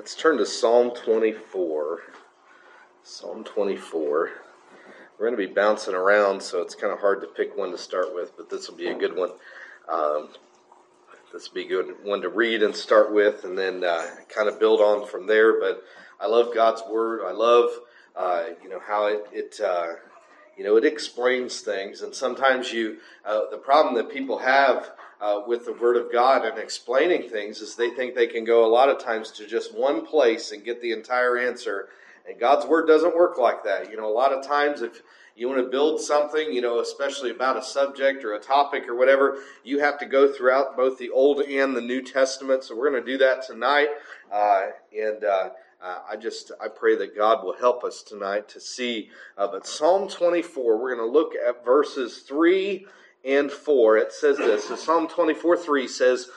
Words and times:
Let's 0.00 0.14
turn 0.14 0.38
to 0.38 0.46
Psalm 0.46 0.92
24. 0.92 2.00
Psalm 3.02 3.44
24. 3.44 4.30
We're 5.18 5.26
going 5.26 5.38
to 5.38 5.46
be 5.46 5.52
bouncing 5.52 5.92
around, 5.92 6.42
so 6.42 6.62
it's 6.62 6.74
kind 6.74 6.90
of 6.90 7.00
hard 7.00 7.20
to 7.20 7.26
pick 7.26 7.54
one 7.54 7.70
to 7.72 7.76
start 7.76 8.14
with, 8.14 8.34
but 8.34 8.48
this 8.48 8.66
will 8.66 8.78
be 8.78 8.86
a 8.86 8.94
good 8.94 9.14
one. 9.14 9.32
Um, 9.86 10.30
this 11.34 11.50
will 11.50 11.54
be 11.54 11.66
a 11.66 11.68
good 11.68 11.96
one 12.02 12.22
to 12.22 12.30
read 12.30 12.62
and 12.62 12.74
start 12.74 13.12
with, 13.12 13.44
and 13.44 13.58
then 13.58 13.84
uh, 13.84 14.06
kind 14.34 14.48
of 14.48 14.58
build 14.58 14.80
on 14.80 15.06
from 15.06 15.26
there. 15.26 15.60
But 15.60 15.84
I 16.18 16.28
love 16.28 16.54
God's 16.54 16.80
Word. 16.90 17.20
I 17.22 17.32
love, 17.32 17.68
uh, 18.16 18.44
you 18.62 18.70
know, 18.70 18.80
how 18.80 19.08
it, 19.08 19.26
it 19.32 19.60
uh, 19.62 19.96
you 20.56 20.64
know, 20.64 20.78
it 20.78 20.86
explains 20.86 21.60
things. 21.60 22.00
And 22.00 22.14
sometimes 22.14 22.72
you, 22.72 23.00
uh, 23.26 23.50
the 23.50 23.58
problem 23.58 23.96
that 23.96 24.10
people 24.10 24.38
have 24.38 24.92
uh, 25.20 25.42
with 25.46 25.66
the 25.66 25.72
Word 25.72 25.96
of 25.96 26.10
God 26.12 26.44
and 26.44 26.58
explaining 26.58 27.28
things 27.28 27.60
is 27.60 27.76
they 27.76 27.90
think 27.90 28.14
they 28.14 28.26
can 28.26 28.44
go 28.44 28.64
a 28.64 28.68
lot 28.68 28.88
of 28.88 28.98
times 28.98 29.30
to 29.32 29.46
just 29.46 29.76
one 29.76 30.06
place 30.06 30.52
and 30.52 30.64
get 30.64 30.80
the 30.80 30.92
entire 30.92 31.36
answer. 31.36 31.88
And 32.28 32.38
God's 32.38 32.66
Word 32.66 32.86
doesn't 32.86 33.16
work 33.16 33.38
like 33.38 33.64
that. 33.64 33.90
You 33.90 33.96
know, 33.96 34.08
a 34.08 34.12
lot 34.12 34.32
of 34.32 34.46
times 34.46 34.82
if 34.82 35.02
you 35.36 35.48
want 35.48 35.62
to 35.64 35.70
build 35.70 36.00
something, 36.00 36.52
you 36.52 36.60
know, 36.60 36.80
especially 36.80 37.30
about 37.30 37.56
a 37.56 37.62
subject 37.62 38.24
or 38.24 38.34
a 38.34 38.40
topic 38.40 38.88
or 38.88 38.96
whatever, 38.96 39.38
you 39.62 39.78
have 39.80 39.98
to 39.98 40.06
go 40.06 40.30
throughout 40.30 40.76
both 40.76 40.98
the 40.98 41.10
Old 41.10 41.40
and 41.40 41.76
the 41.76 41.80
New 41.80 42.02
Testament. 42.02 42.64
So 42.64 42.76
we're 42.76 42.90
going 42.90 43.04
to 43.04 43.12
do 43.12 43.18
that 43.18 43.46
tonight. 43.46 43.88
Uh, 44.32 44.68
and 44.98 45.24
uh, 45.24 45.50
uh, 45.82 45.98
I 46.10 46.16
just 46.16 46.52
I 46.60 46.68
pray 46.68 46.96
that 46.96 47.16
God 47.16 47.44
will 47.44 47.56
help 47.56 47.84
us 47.84 48.02
tonight 48.02 48.48
to 48.50 48.60
see. 48.60 49.10
Uh, 49.36 49.48
but 49.48 49.66
Psalm 49.66 50.08
24, 50.08 50.78
we're 50.78 50.94
going 50.94 51.06
to 51.06 51.12
look 51.12 51.32
at 51.34 51.64
verses 51.64 52.18
3 52.18 52.86
and 53.24 53.50
4, 53.50 53.98
it 53.98 54.12
says 54.12 54.38
this. 54.38 54.68
So 54.68 54.76
Psalm 54.76 55.08
24 55.08 55.56
3 55.56 55.88
says, 55.88 56.28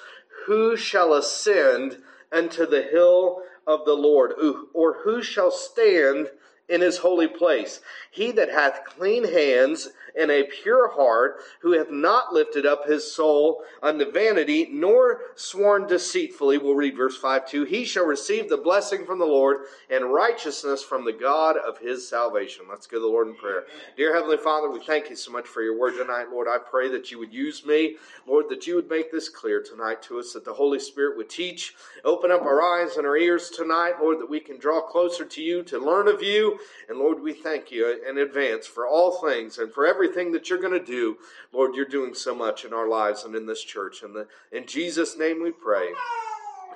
Who 0.45 0.75
shall 0.75 1.13
ascend 1.13 1.99
unto 2.31 2.65
the 2.65 2.81
hill 2.83 3.41
of 3.65 3.85
the 3.85 3.93
Lord? 3.93 4.33
Or 4.73 5.01
who 5.03 5.21
shall 5.21 5.51
stand 5.51 6.29
in 6.67 6.81
his 6.81 6.97
holy 6.97 7.27
place? 7.27 7.79
He 8.11 8.31
that 8.31 8.49
hath 8.49 8.85
clean 8.85 9.25
hands 9.25 9.89
and 10.19 10.29
a 10.31 10.43
pure 10.43 10.91
heart, 10.91 11.37
who 11.61 11.71
hath 11.71 11.89
not 11.89 12.33
lifted 12.33 12.65
up 12.65 12.85
his 12.85 13.11
soul 13.11 13.63
unto 13.81 14.11
vanity, 14.11 14.69
nor 14.71 15.21
sworn 15.35 15.87
deceitfully. 15.87 16.57
We'll 16.57 16.75
read 16.75 16.95
verse 16.95 17.17
5 17.17 17.47
too. 17.47 17.63
He 17.63 17.85
shall 17.85 18.05
receive 18.05 18.49
the 18.49 18.57
blessing 18.57 19.05
from 19.05 19.19
the 19.19 19.25
Lord 19.25 19.57
and 19.89 20.13
righteousness 20.13 20.83
from 20.83 21.05
the 21.05 21.13
God 21.13 21.57
of 21.57 21.77
his 21.77 22.07
salvation. 22.07 22.65
Let's 22.69 22.87
go 22.87 22.97
to 22.97 23.01
the 23.01 23.07
Lord 23.07 23.27
in 23.27 23.35
prayer. 23.35 23.63
Dear 23.97 24.13
Heavenly 24.13 24.37
Father, 24.37 24.69
we 24.69 24.83
thank 24.83 25.09
you 25.09 25.15
so 25.15 25.31
much 25.31 25.47
for 25.47 25.61
your 25.61 25.77
word 25.77 25.95
tonight, 25.97 26.27
Lord. 26.31 26.47
I 26.47 26.57
pray 26.57 26.89
that 26.89 27.11
you 27.11 27.19
would 27.19 27.33
use 27.33 27.65
me, 27.65 27.97
Lord, 28.27 28.45
that 28.49 28.67
you 28.67 28.75
would 28.75 28.89
make 28.89 29.11
this 29.11 29.29
clear 29.29 29.61
tonight 29.61 30.01
to 30.03 30.19
us, 30.19 30.33
that 30.33 30.45
the 30.45 30.53
Holy 30.53 30.79
Spirit 30.79 31.17
would 31.17 31.29
teach, 31.29 31.75
open 32.05 32.31
up 32.31 32.41
our 32.41 32.61
eyes 32.61 32.97
and 32.97 33.05
our 33.05 33.17
ears 33.17 33.49
tonight, 33.49 33.93
Lord, 34.01 34.19
that 34.19 34.29
we 34.29 34.39
can 34.39 34.59
draw 34.59 34.81
closer 34.81 35.25
to 35.25 35.41
you, 35.41 35.63
to 35.63 35.79
learn 35.79 36.07
of 36.07 36.21
you. 36.21 36.59
And 36.89 36.99
Lord, 36.99 37.21
we 37.21 37.33
thank 37.33 37.71
you 37.71 37.99
in 38.07 38.17
advance 38.17 38.67
for 38.67 38.87
all 38.87 39.21
things 39.21 39.57
and 39.57 39.71
for 39.71 39.85
every 39.85 40.02
everything 40.03 40.33
that 40.33 40.49
you're 40.49 40.59
going 40.59 40.77
to 40.77 40.85
do. 40.85 41.17
Lord, 41.53 41.75
you're 41.75 41.85
doing 41.85 42.13
so 42.13 42.35
much 42.35 42.65
in 42.65 42.73
our 42.73 42.87
lives 42.87 43.23
and 43.23 43.35
in 43.35 43.45
this 43.45 43.63
church. 43.63 44.03
And 44.03 44.25
in 44.51 44.65
Jesus' 44.65 45.17
name 45.17 45.41
we 45.41 45.51
pray. 45.51 45.93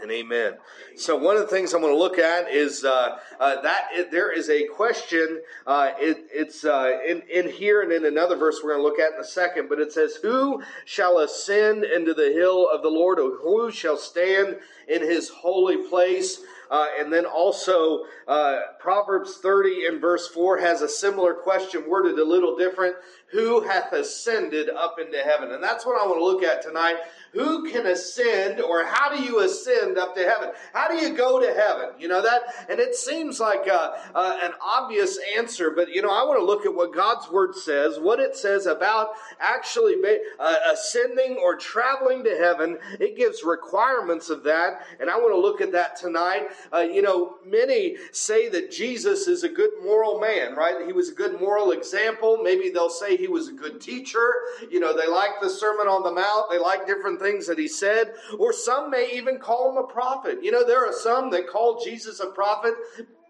And 0.02 0.12
amen. 0.12 0.54
So 0.96 1.18
one 1.18 1.36
of 1.36 1.42
the 1.42 1.48
things 1.48 1.74
I'm 1.74 1.82
going 1.82 1.92
to 1.92 1.98
look 1.98 2.20
at 2.20 2.50
is 2.52 2.86
uh, 2.86 3.18
uh, 3.40 3.62
that 3.62 3.88
it, 3.94 4.12
there 4.12 4.32
is 4.32 4.50
a 4.50 4.68
question. 4.68 5.42
Uh, 5.66 5.92
it, 6.00 6.28
it's 6.32 6.64
uh, 6.64 7.00
in, 7.06 7.24
in 7.24 7.50
here 7.50 7.82
and 7.82 7.92
in 7.92 8.06
another 8.06 8.36
verse 8.38 8.62
we're 8.64 8.76
going 8.76 8.84
to 8.84 8.88
look 8.88 9.00
at 9.00 9.16
in 9.16 9.20
a 9.20 9.28
second. 9.28 9.70
But 9.70 9.80
it 9.80 9.92
says, 9.92 10.18
"Who 10.22 10.62
shall 10.86 11.18
ascend 11.18 11.84
into 11.84 12.14
the 12.14 12.32
hill 12.32 12.70
of 12.72 12.84
the 12.84 12.90
Lord, 12.90 13.20
or 13.20 13.38
who 13.38 13.72
shall 13.72 13.98
stand 13.98 14.58
in 14.88 15.02
His 15.02 15.30
holy 15.30 15.78
place?" 15.90 16.42
Uh, 16.70 16.88
and 17.00 17.12
then 17.12 17.26
also, 17.26 18.04
uh, 18.28 18.60
Proverbs 18.80 19.38
30 19.38 19.86
and 19.88 20.02
verse 20.02 20.28
4 20.28 20.58
has 20.60 20.82
a 20.82 20.90
similar 20.90 21.34
question 21.34 21.88
worded 21.88 22.20
a 22.20 22.24
little 22.24 22.58
different. 22.58 22.96
Who 23.32 23.62
hath 23.62 23.94
ascended 23.94 24.70
up 24.70 24.98
into 25.00 25.18
heaven? 25.18 25.52
And 25.52 25.64
that's 25.64 25.86
what 25.86 26.02
I 26.02 26.06
want 26.06 26.20
to 26.20 26.26
look 26.26 26.44
at 26.44 26.62
tonight. 26.62 26.98
Who 27.38 27.70
can 27.70 27.86
ascend, 27.86 28.60
or 28.60 28.84
how 28.84 29.16
do 29.16 29.22
you 29.22 29.42
ascend 29.42 30.00
up 30.00 30.16
to 30.16 30.24
heaven? 30.24 30.50
How 30.74 30.88
do 30.88 30.96
you 30.96 31.16
go 31.16 31.40
to 31.40 31.54
heaven? 31.54 31.90
You 32.00 32.08
know 32.08 32.24
that? 32.24 32.42
And 32.68 32.80
it 32.80 32.96
seems 32.96 33.40
like 33.40 33.68
uh, 33.68 33.92
uh 34.16 34.40
an 34.42 34.54
obvious 34.60 35.20
answer, 35.38 35.72
but 35.76 35.90
you 35.90 36.02
know, 36.02 36.10
I 36.10 36.24
want 36.24 36.40
to 36.40 36.46
look 36.46 36.66
at 36.66 36.74
what 36.74 36.96
God's 36.96 37.30
Word 37.30 37.54
says, 37.54 38.00
what 38.00 38.20
it 38.20 38.36
says 38.36 38.66
about 38.66 39.10
actually 39.40 39.96
uh, 40.40 40.56
ascending 40.72 41.38
or 41.40 41.56
traveling 41.58 42.24
to 42.24 42.36
heaven. 42.36 42.80
It 43.00 43.16
gives 43.16 43.44
requirements 43.44 44.32
of 44.32 44.44
that, 44.46 44.82
and 45.00 45.08
I 45.08 45.18
want 45.18 45.32
to 45.32 45.40
look 45.40 45.62
at 45.62 45.72
that 45.74 45.96
tonight. 45.96 46.48
Uh, 46.74 46.80
you 46.80 47.04
know, 47.04 47.36
many 47.46 47.98
say 48.12 48.50
that 48.50 48.72
Jesus 48.72 49.28
is 49.28 49.44
a 49.44 49.50
good 49.50 49.72
moral 49.84 50.20
man, 50.20 50.56
right? 50.56 50.88
He 50.88 50.94
was 50.94 51.10
a 51.10 51.14
good 51.14 51.40
moral 51.40 51.70
example. 51.70 52.40
Maybe 52.42 52.72
they'll 52.72 52.90
say 52.90 53.16
he 53.16 53.28
was 53.28 53.48
a 53.48 53.54
good 53.54 53.80
teacher. 53.80 54.34
You 54.72 54.80
know, 54.80 54.98
they 54.98 55.08
like 55.08 55.40
the 55.40 55.50
Sermon 55.50 55.86
on 55.86 56.02
the 56.02 56.12
Mount, 56.12 56.50
they 56.50 56.58
like 56.58 56.88
different 56.88 57.20
things 57.20 57.27
that 57.48 57.60
he 57.60 57.68
said. 57.68 58.14
Or 58.40 58.54
some 58.54 58.90
may 58.90 59.12
even 59.14 59.40
call 59.40 59.72
him 59.72 59.78
a 59.78 59.88
prophet. 59.88 60.44
You 60.44 60.52
know, 60.52 60.66
there 60.66 60.86
are 60.86 60.94
some 60.94 61.30
that 61.32 61.48
call 61.48 61.84
Jesus 61.84 62.20
a 62.20 62.28
prophet 62.28 62.74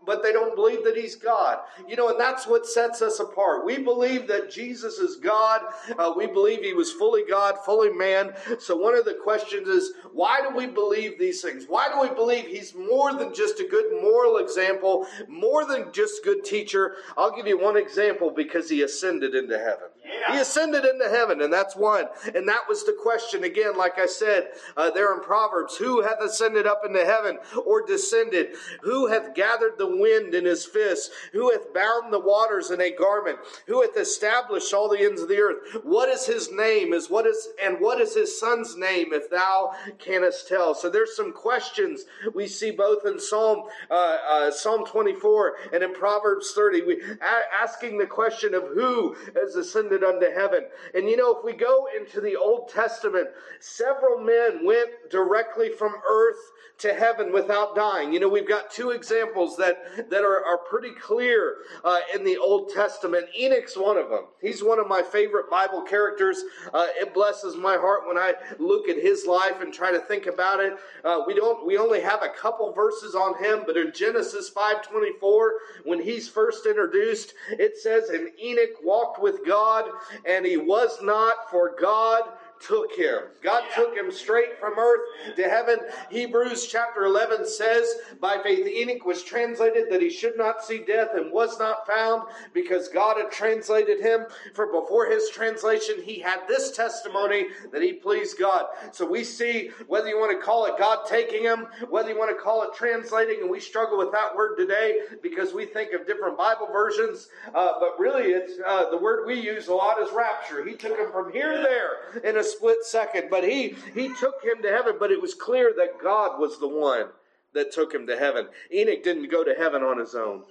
but 0.07 0.23
they 0.23 0.31
don't 0.31 0.55
believe 0.55 0.85
that 0.85 0.95
he's 0.95 1.15
God. 1.15 1.59
You 1.87 1.97
know, 1.97 2.09
and 2.09 2.19
that's 2.19 2.47
what 2.47 2.65
sets 2.65 3.01
us 3.01 3.19
apart. 3.19 3.65
We 3.65 3.77
believe 3.77 4.25
that 4.27 4.49
Jesus 4.49 4.99
is 4.99 5.17
God. 5.17 5.61
Uh, 5.99 6.13
we 6.15 6.25
believe 6.25 6.61
he 6.63 6.73
was 6.73 6.93
fully 6.93 7.23
God, 7.29 7.57
fully 7.65 7.91
man. 7.91 8.33
So 8.57 8.77
one 8.77 8.97
of 8.97 9.03
the 9.03 9.19
questions 9.21 9.67
is, 9.67 9.91
why 10.13 10.39
do 10.41 10.55
we 10.55 10.65
believe 10.65 11.19
these 11.19 11.41
things? 11.41 11.65
Why 11.67 11.89
do 11.89 11.99
we 11.99 12.15
believe 12.15 12.47
he's 12.47 12.73
more 12.73 13.13
than 13.13 13.35
just 13.35 13.59
a 13.59 13.67
good 13.67 14.01
moral 14.01 14.37
example, 14.37 15.05
more 15.27 15.65
than 15.65 15.91
just 15.91 16.23
good 16.23 16.45
teacher? 16.45 16.95
I'll 17.17 17.35
give 17.35 17.45
you 17.45 17.59
one 17.59 17.75
example 17.75 18.31
because 18.31 18.69
he 18.69 18.81
ascended 18.83 19.35
into 19.35 19.59
heaven. 19.59 19.89
Yeah. 20.07 20.35
He 20.35 20.39
ascended 20.39 20.85
into 20.85 21.09
heaven, 21.09 21.41
and 21.41 21.51
that's 21.51 21.75
one. 21.75 22.05
And 22.33 22.47
that 22.47 22.67
was 22.67 22.85
the 22.85 22.93
question 22.93 23.43
again, 23.43 23.77
like 23.77 23.99
I 23.99 24.05
said 24.05 24.49
uh, 24.75 24.89
there 24.91 25.13
in 25.13 25.21
Proverbs 25.21 25.75
who 25.75 26.01
hath 26.01 26.21
ascended 26.21 26.65
up 26.65 26.81
into 26.85 27.03
heaven 27.05 27.37
or 27.65 27.85
descended? 27.85 28.55
Who 28.81 29.07
hath 29.07 29.33
gathered 29.35 29.77
the 29.77 29.87
wind 29.87 30.33
in 30.33 30.45
his 30.45 30.65
fist? 30.65 31.11
Who 31.33 31.51
hath 31.51 31.73
bound 31.73 32.11
the 32.13 32.19
waters 32.19 32.71
in 32.71 32.81
a 32.81 32.91
garment? 32.91 33.39
Who 33.67 33.81
hath 33.81 33.97
established 33.97 34.73
all 34.73 34.89
the 34.89 35.01
ends 35.01 35.21
of 35.21 35.27
the 35.29 35.39
earth? 35.39 35.83
What 35.83 36.09
is 36.09 36.25
his 36.25 36.51
name? 36.51 36.93
Is 36.93 37.09
what 37.09 37.25
is 37.25 37.49
and 37.63 37.79
what 37.79 37.99
is 37.99 38.15
his 38.15 38.39
son's 38.39 38.75
name? 38.77 39.07
If 39.11 39.29
thou 39.29 39.73
canst 39.99 40.47
tell. 40.47 40.73
So 40.75 40.89
there's 40.89 41.15
some 41.15 41.33
questions 41.33 42.05
we 42.33 42.47
see 42.47 42.71
both 42.71 43.05
in 43.05 43.19
Psalm 43.19 43.63
uh, 43.89 44.17
uh, 44.27 44.51
Psalm 44.51 44.85
24 44.85 45.55
and 45.73 45.83
in 45.83 45.93
Proverbs 45.93 46.53
30. 46.53 46.81
We 46.83 47.01
a- 47.01 47.61
asking 47.61 47.97
the 47.97 48.05
question 48.05 48.53
of 48.53 48.63
who 48.73 49.15
has 49.35 49.55
ascended 49.55 49.96
unto 50.03 50.31
heaven. 50.31 50.65
And 50.93 51.09
you 51.09 51.17
know, 51.17 51.37
if 51.37 51.43
we 51.43 51.53
go 51.53 51.87
into 51.97 52.21
the 52.21 52.35
Old 52.35 52.69
Testament, 52.69 53.27
several 53.59 54.19
men 54.19 54.65
went 54.65 54.89
directly 55.09 55.69
from 55.69 55.93
earth 56.09 56.37
to 56.79 56.93
heaven 56.93 57.33
without 57.33 57.75
dying. 57.75 58.13
You 58.13 58.19
know, 58.19 58.29
we've 58.29 58.47
got 58.47 58.69
two 58.69 58.91
examples 58.91 59.57
that, 59.57 60.09
that 60.11 60.23
are, 60.23 60.45
are 60.45 60.59
pretty 60.59 60.91
clear 60.91 61.55
uh, 61.83 61.99
in 62.13 62.23
the 62.23 62.37
Old 62.37 62.69
Testament. 62.71 63.25
Enoch's 63.35 63.75
one 63.75 63.97
of 63.97 64.09
them. 64.09 64.25
He's 64.41 64.63
one 64.63 64.79
of 64.79 64.87
my 64.87 65.01
favorite 65.01 65.49
Bible 65.49 65.81
characters. 65.81 66.43
Uh, 66.71 66.87
it 66.95 67.15
blesses 67.15 67.55
my 67.55 67.77
heart 67.77 68.07
when 68.07 68.17
I 68.17 68.35
look 68.59 68.87
at 68.89 68.97
his 68.97 69.25
life 69.25 69.59
and 69.59 69.73
try 69.73 69.91
to 69.91 69.99
think 69.99 70.27
about 70.27 70.59
it. 70.59 70.73
Uh, 71.03 71.21
we 71.25 71.33
don't. 71.33 71.65
We 71.65 71.77
only 71.77 72.01
have 72.01 72.21
a 72.21 72.29
couple 72.29 72.71
verses 72.73 73.15
on 73.15 73.43
him, 73.43 73.63
but 73.65 73.75
in 73.75 73.91
Genesis 73.91 74.49
five 74.49 74.83
twenty 74.83 75.13
four, 75.19 75.53
when 75.83 76.01
he's 76.01 76.29
first 76.29 76.65
introduced, 76.65 77.33
it 77.49 77.77
says, 77.77 78.09
"And 78.09 78.29
Enoch 78.39 78.83
walked 78.83 79.19
with 79.21 79.45
God, 79.45 79.86
and 80.25 80.45
he 80.45 80.57
was 80.57 81.01
not, 81.01 81.49
for 81.51 81.69
God." 81.79 82.23
Took 82.59 82.93
him. 82.93 83.19
God 83.41 83.63
took 83.75 83.95
him 83.95 84.11
straight 84.11 84.59
from 84.59 84.77
earth 84.77 85.35
to 85.35 85.43
heaven. 85.43 85.79
Hebrews 86.09 86.67
chapter 86.67 87.05
11 87.05 87.47
says, 87.47 87.95
By 88.19 88.39
faith 88.43 88.67
Enoch 88.67 89.05
was 89.05 89.23
translated 89.23 89.85
that 89.89 90.01
he 90.01 90.09
should 90.09 90.37
not 90.37 90.63
see 90.63 90.79
death 90.79 91.09
and 91.15 91.31
was 91.31 91.59
not 91.59 91.87
found 91.87 92.23
because 92.53 92.87
God 92.87 93.17
had 93.17 93.31
translated 93.31 93.99
him. 93.99 94.25
For 94.53 94.67
before 94.67 95.09
his 95.09 95.29
translation, 95.29 96.01
he 96.03 96.19
had 96.19 96.41
this 96.47 96.71
testimony 96.71 97.47
that 97.71 97.81
he 97.81 97.93
pleased 97.93 98.39
God. 98.39 98.65
So 98.91 99.05
we 99.05 99.23
see 99.23 99.71
whether 99.87 100.07
you 100.07 100.19
want 100.19 100.37
to 100.37 100.45
call 100.45 100.65
it 100.65 100.77
God 100.77 101.05
taking 101.07 101.43
him, 101.43 101.67
whether 101.89 102.09
you 102.09 102.17
want 102.17 102.35
to 102.35 102.41
call 102.41 102.63
it 102.63 102.69
translating, 102.75 103.41
and 103.41 103.49
we 103.49 103.59
struggle 103.59 103.97
with 103.97 104.11
that 104.11 104.35
word 104.35 104.57
today 104.57 104.99
because 105.21 105.53
we 105.53 105.65
think 105.65 105.93
of 105.93 106.07
different 106.07 106.37
Bible 106.37 106.67
versions. 106.71 107.29
Uh, 107.53 107.73
but 107.79 107.99
really, 107.99 108.31
it's 108.31 108.53
uh, 108.65 108.89
the 108.89 108.97
word 108.97 109.25
we 109.25 109.39
use 109.39 109.67
a 109.67 109.73
lot 109.73 110.01
is 110.01 110.09
rapture. 110.13 110.65
He 110.65 110.75
took 110.75 110.97
him 110.97 111.11
from 111.11 111.31
here 111.31 111.55
to 111.55 111.61
there 111.61 112.21
in 112.23 112.37
a 112.37 112.43
split 112.47 112.83
second, 112.83 113.29
but 113.29 113.43
he, 113.43 113.75
he 113.93 114.13
took 114.15 114.43
him 114.43 114.61
to 114.63 114.69
heaven, 114.69 114.95
but 114.99 115.11
it 115.11 115.21
was 115.21 115.33
clear 115.33 115.73
that 115.77 116.01
God 116.01 116.39
was 116.39 116.59
the 116.59 116.67
one 116.67 117.07
that 117.53 117.71
took 117.71 117.93
him 117.93 118.07
to 118.07 118.17
heaven. 118.17 118.47
Enoch 118.73 119.03
didn't 119.03 119.31
go 119.31 119.43
to 119.43 119.53
heaven 119.53 119.83
on 119.83 119.99
his 119.99 120.15
own. 120.15 120.43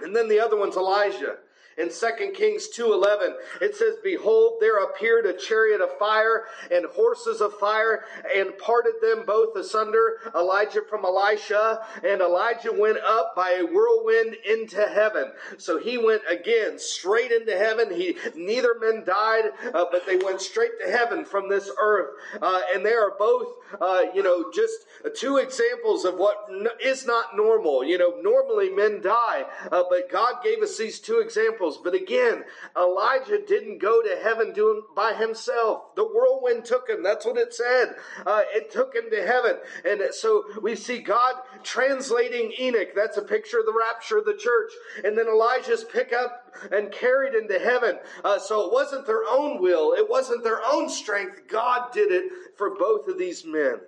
And 0.00 0.14
then 0.14 0.28
the 0.28 0.40
other 0.40 0.56
one's 0.56 0.76
Elijah. 0.76 1.36
In 1.78 1.90
2 1.90 2.34
Kings 2.34 2.68
2:11, 2.68 3.34
it 3.60 3.74
says, 3.74 3.96
"Behold, 4.02 4.60
there 4.60 4.76
appeared 4.76 5.24
a 5.26 5.32
chariot 5.32 5.80
of 5.80 5.96
fire 5.98 6.46
and 6.70 6.84
horses 6.84 7.40
of 7.40 7.58
fire, 7.58 8.04
and 8.34 8.56
parted 8.58 9.00
them 9.00 9.24
both 9.24 9.56
asunder, 9.56 10.20
Elijah 10.34 10.82
from 10.82 11.04
Elisha, 11.04 11.86
and 12.02 12.20
Elijah 12.20 12.72
went 12.72 12.98
up 12.98 13.34
by 13.34 13.52
a 13.52 13.64
whirlwind 13.64 14.34
into 14.44 14.82
heaven." 14.82 15.32
So 15.56 15.78
he 15.78 15.96
went 15.96 16.22
again 16.28 16.78
straight 16.78 17.32
into 17.32 17.56
heaven. 17.56 17.90
He 17.90 18.18
neither 18.34 18.74
men 18.74 19.04
died, 19.04 19.52
uh, 19.72 19.86
but 19.90 20.04
they 20.04 20.16
went 20.16 20.42
straight 20.42 20.78
to 20.80 20.90
heaven 20.90 21.24
from 21.24 21.48
this 21.48 21.70
earth. 21.78 22.10
Uh, 22.40 22.60
and 22.74 22.84
they 22.84 22.94
are 22.94 23.12
both, 23.12 23.54
uh, 23.80 24.04
you 24.14 24.22
know, 24.22 24.50
just 24.50 24.86
two 25.14 25.38
examples 25.38 26.04
of 26.04 26.16
what 26.16 26.48
is 26.80 27.06
not 27.06 27.34
normal. 27.36 27.82
You 27.82 27.96
know, 27.96 28.14
normally 28.20 28.68
men 28.68 29.00
die, 29.00 29.46
uh, 29.70 29.84
but 29.88 30.10
God 30.10 30.42
gave 30.42 30.62
us 30.62 30.76
these 30.76 31.00
two 31.00 31.20
examples 31.20 31.61
examples. 31.62 31.80
But 31.82 31.94
again, 31.94 32.44
Elijah 32.76 33.38
didn't 33.46 33.78
go 33.78 34.02
to 34.02 34.20
heaven 34.22 34.52
doing 34.52 34.82
by 34.94 35.14
himself. 35.14 35.94
The 35.96 36.04
whirlwind 36.04 36.64
took 36.64 36.88
him. 36.88 37.02
That's 37.02 37.24
what 37.24 37.36
it 37.36 37.54
said. 37.54 37.94
Uh, 38.26 38.42
it 38.52 38.70
took 38.70 38.94
him 38.94 39.10
to 39.10 39.26
heaven. 39.26 39.56
And 39.84 40.02
so 40.12 40.44
we 40.60 40.76
see 40.76 40.98
God 40.98 41.34
translating 41.62 42.52
Enoch. 42.58 42.88
That's 42.94 43.16
a 43.16 43.22
picture 43.22 43.60
of 43.60 43.66
the 43.66 43.78
rapture 43.78 44.18
of 44.18 44.24
the 44.24 44.34
church. 44.34 44.72
And 45.04 45.16
then 45.16 45.26
Elijah's 45.28 45.84
pick 45.84 46.12
up 46.12 46.54
and 46.70 46.92
carried 46.92 47.34
into 47.34 47.58
heaven. 47.58 47.98
Uh, 48.24 48.38
so 48.38 48.66
it 48.66 48.72
wasn't 48.72 49.06
their 49.06 49.24
own 49.28 49.60
will. 49.60 49.92
It 49.92 50.08
wasn't 50.08 50.44
their 50.44 50.60
own 50.64 50.88
strength. 50.88 51.42
God 51.48 51.92
did 51.92 52.12
it 52.12 52.30
for 52.56 52.76
both 52.76 53.08
of 53.08 53.18
these 53.18 53.44
men. 53.44 53.80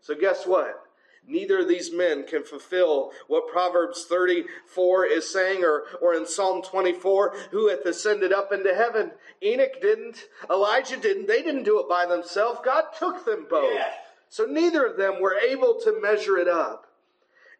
So 0.00 0.14
guess 0.14 0.46
what? 0.46 0.87
Neither 1.28 1.58
of 1.58 1.68
these 1.68 1.92
men 1.92 2.24
can 2.24 2.42
fulfill 2.42 3.12
what 3.26 3.48
Proverbs 3.48 4.06
34 4.06 5.06
is 5.06 5.30
saying, 5.30 5.62
or, 5.62 5.84
or 6.00 6.14
in 6.14 6.26
Psalm 6.26 6.62
24, 6.62 7.36
who 7.50 7.68
hath 7.68 7.84
ascended 7.84 8.32
up 8.32 8.50
into 8.50 8.74
heaven. 8.74 9.10
Enoch 9.42 9.80
didn't. 9.82 10.26
Elijah 10.50 10.96
didn't. 10.96 11.28
They 11.28 11.42
didn't 11.42 11.64
do 11.64 11.80
it 11.80 11.88
by 11.88 12.06
themselves. 12.06 12.60
God 12.64 12.84
took 12.98 13.26
them 13.26 13.46
both. 13.48 13.74
Yeah. 13.74 13.92
So 14.30 14.46
neither 14.46 14.86
of 14.86 14.96
them 14.96 15.20
were 15.20 15.34
able 15.34 15.78
to 15.84 16.00
measure 16.00 16.38
it 16.38 16.48
up. 16.48 16.86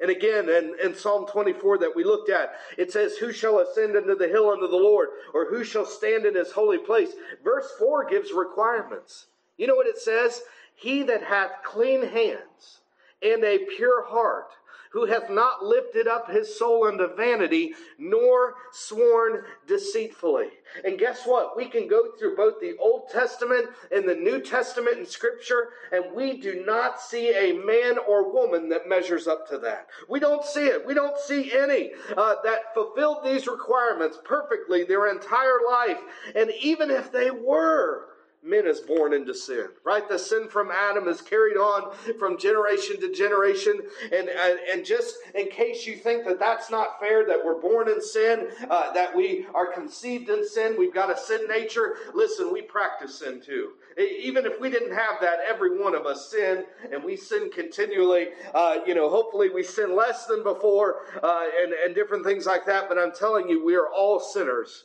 And 0.00 0.10
again, 0.10 0.48
in, 0.48 0.74
in 0.82 0.94
Psalm 0.94 1.26
24 1.26 1.78
that 1.78 1.94
we 1.94 2.04
looked 2.04 2.30
at, 2.30 2.54
it 2.78 2.90
says, 2.90 3.16
Who 3.16 3.32
shall 3.32 3.58
ascend 3.58 3.96
into 3.96 4.14
the 4.14 4.28
hill 4.28 4.48
unto 4.48 4.68
the 4.68 4.76
Lord? 4.76 5.08
Or 5.34 5.50
who 5.50 5.62
shall 5.62 5.84
stand 5.84 6.24
in 6.24 6.36
his 6.36 6.52
holy 6.52 6.78
place? 6.78 7.10
Verse 7.44 7.68
4 7.78 8.08
gives 8.08 8.32
requirements. 8.32 9.26
You 9.58 9.66
know 9.66 9.74
what 9.74 9.88
it 9.88 9.98
says? 9.98 10.42
He 10.74 11.02
that 11.02 11.24
hath 11.24 11.50
clean 11.64 12.08
hands 12.08 12.78
and 13.22 13.44
a 13.44 13.58
pure 13.76 14.04
heart, 14.06 14.50
who 14.90 15.04
hath 15.04 15.28
not 15.28 15.62
lifted 15.62 16.08
up 16.08 16.30
his 16.30 16.58
soul 16.58 16.86
unto 16.86 17.14
vanity, 17.14 17.74
nor 17.98 18.54
sworn 18.72 19.44
deceitfully. 19.66 20.48
And 20.84 20.98
guess 20.98 21.24
what? 21.24 21.56
We 21.56 21.66
can 21.66 21.88
go 21.88 22.12
through 22.18 22.36
both 22.36 22.60
the 22.60 22.76
Old 22.78 23.10
Testament 23.10 23.68
and 23.92 24.08
the 24.08 24.14
New 24.14 24.40
Testament 24.40 24.98
in 24.98 25.06
Scripture, 25.06 25.70
and 25.92 26.14
we 26.14 26.38
do 26.38 26.64
not 26.66 27.00
see 27.00 27.30
a 27.30 27.52
man 27.52 27.98
or 27.98 28.32
woman 28.32 28.68
that 28.70 28.88
measures 28.88 29.26
up 29.26 29.48
to 29.50 29.58
that. 29.58 29.88
We 30.08 30.20
don't 30.20 30.44
see 30.44 30.66
it. 30.66 30.86
We 30.86 30.94
don't 30.94 31.18
see 31.18 31.52
any 31.52 31.90
uh, 32.16 32.36
that 32.44 32.74
fulfilled 32.74 33.24
these 33.24 33.46
requirements 33.46 34.18
perfectly 34.24 34.84
their 34.84 35.10
entire 35.10 35.58
life. 35.68 35.98
And 36.34 36.50
even 36.62 36.90
if 36.90 37.12
they 37.12 37.30
were, 37.30 38.07
men 38.42 38.66
is 38.66 38.80
born 38.80 39.12
into 39.12 39.34
sin, 39.34 39.68
right? 39.84 40.08
The 40.08 40.18
sin 40.18 40.48
from 40.48 40.70
Adam 40.70 41.08
is 41.08 41.20
carried 41.20 41.56
on 41.56 41.94
from 42.18 42.38
generation 42.38 43.00
to 43.00 43.12
generation. 43.12 43.80
And, 44.04 44.28
and, 44.28 44.58
and 44.72 44.84
just 44.84 45.16
in 45.34 45.48
case 45.48 45.86
you 45.86 45.96
think 45.96 46.24
that 46.26 46.38
that's 46.38 46.70
not 46.70 47.00
fair, 47.00 47.26
that 47.26 47.44
we're 47.44 47.60
born 47.60 47.88
in 47.88 48.00
sin, 48.00 48.48
uh, 48.70 48.92
that 48.92 49.14
we 49.14 49.46
are 49.54 49.72
conceived 49.72 50.28
in 50.28 50.46
sin, 50.48 50.76
we've 50.78 50.94
got 50.94 51.10
a 51.10 51.16
sin 51.16 51.46
nature, 51.48 51.96
listen, 52.14 52.52
we 52.52 52.62
practice 52.62 53.18
sin 53.18 53.40
too. 53.40 53.72
Even 53.98 54.46
if 54.46 54.60
we 54.60 54.70
didn't 54.70 54.94
have 54.94 55.20
that, 55.20 55.38
every 55.46 55.82
one 55.82 55.94
of 55.94 56.06
us 56.06 56.30
sin 56.30 56.64
and 56.92 57.02
we 57.02 57.16
sin 57.16 57.50
continually. 57.50 58.28
Uh, 58.54 58.76
you 58.86 58.94
know, 58.94 59.10
hopefully 59.10 59.50
we 59.50 59.64
sin 59.64 59.96
less 59.96 60.26
than 60.26 60.44
before 60.44 61.00
uh, 61.22 61.46
and, 61.60 61.72
and 61.72 61.94
different 61.94 62.24
things 62.24 62.46
like 62.46 62.64
that. 62.66 62.88
But 62.88 62.98
I'm 62.98 63.12
telling 63.12 63.48
you, 63.48 63.64
we 63.64 63.74
are 63.74 63.88
all 63.88 64.20
sinners. 64.20 64.84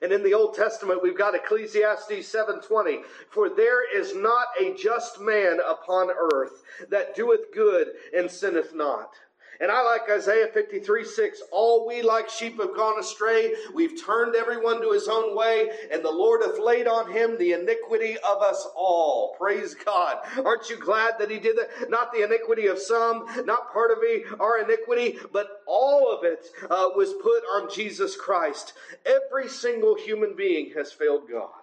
And 0.00 0.12
in 0.12 0.22
the 0.22 0.34
Old 0.34 0.54
Testament, 0.54 1.02
we've 1.02 1.16
got 1.16 1.34
Ecclesiastes 1.34 2.28
7:20, 2.28 3.04
"For 3.30 3.48
there 3.48 3.82
is 3.82 4.14
not 4.14 4.48
a 4.58 4.72
just 4.74 5.20
man 5.20 5.60
upon 5.60 6.10
earth 6.10 6.62
that 6.88 7.14
doeth 7.14 7.52
good 7.52 7.96
and 8.12 8.30
sinneth 8.30 8.74
not." 8.74 9.14
And 9.60 9.72
I 9.72 9.82
like 9.82 10.02
Isaiah 10.08 10.46
53 10.46 11.04
6. 11.04 11.42
All 11.50 11.86
we 11.86 12.02
like 12.02 12.28
sheep 12.30 12.60
have 12.60 12.76
gone 12.76 13.00
astray. 13.00 13.54
We've 13.74 14.00
turned 14.00 14.36
everyone 14.36 14.80
to 14.82 14.92
his 14.92 15.08
own 15.08 15.36
way, 15.36 15.68
and 15.90 16.04
the 16.04 16.10
Lord 16.10 16.42
hath 16.42 16.60
laid 16.60 16.86
on 16.86 17.10
him 17.10 17.36
the 17.36 17.52
iniquity 17.52 18.16
of 18.18 18.40
us 18.40 18.68
all. 18.76 19.34
Praise 19.36 19.74
God. 19.74 20.18
Aren't 20.44 20.70
you 20.70 20.76
glad 20.76 21.14
that 21.18 21.30
he 21.30 21.40
did 21.40 21.58
that? 21.58 21.90
Not 21.90 22.12
the 22.12 22.22
iniquity 22.24 22.68
of 22.68 22.78
some, 22.78 23.26
not 23.44 23.72
part 23.72 23.90
of 23.90 23.98
me, 23.98 24.22
our 24.38 24.60
iniquity, 24.60 25.18
but 25.32 25.48
all 25.66 26.12
of 26.12 26.24
it 26.24 26.46
uh, 26.70 26.90
was 26.94 27.12
put 27.20 27.42
on 27.54 27.68
Jesus 27.72 28.16
Christ. 28.16 28.74
Every 29.04 29.48
single 29.48 29.96
human 29.96 30.36
being 30.36 30.72
has 30.76 30.92
failed 30.92 31.28
God. 31.28 31.57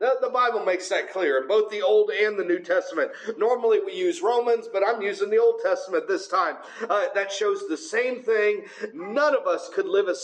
The, 0.00 0.16
the, 0.20 0.28
Bible 0.28 0.64
makes 0.64 0.88
that 0.90 1.12
clear 1.12 1.38
in 1.38 1.48
both 1.48 1.70
the 1.70 1.82
Old 1.82 2.10
and 2.10 2.38
the 2.38 2.44
New 2.44 2.60
Testament. 2.60 3.10
Normally 3.36 3.80
we 3.84 3.94
use 3.94 4.22
Romans, 4.22 4.68
but 4.72 4.86
I'm 4.86 5.02
using 5.02 5.28
the 5.30 5.38
Old 5.38 5.60
Testament 5.62 6.06
this 6.06 6.28
time. 6.28 6.56
Uh, 6.88 7.06
that 7.14 7.32
shows 7.32 7.66
the 7.66 7.76
same 7.76 8.22
thing. 8.22 8.64
None 8.94 9.34
of 9.34 9.48
us 9.48 9.68
could 9.74 9.86
live 9.86 10.06
a, 10.06 10.14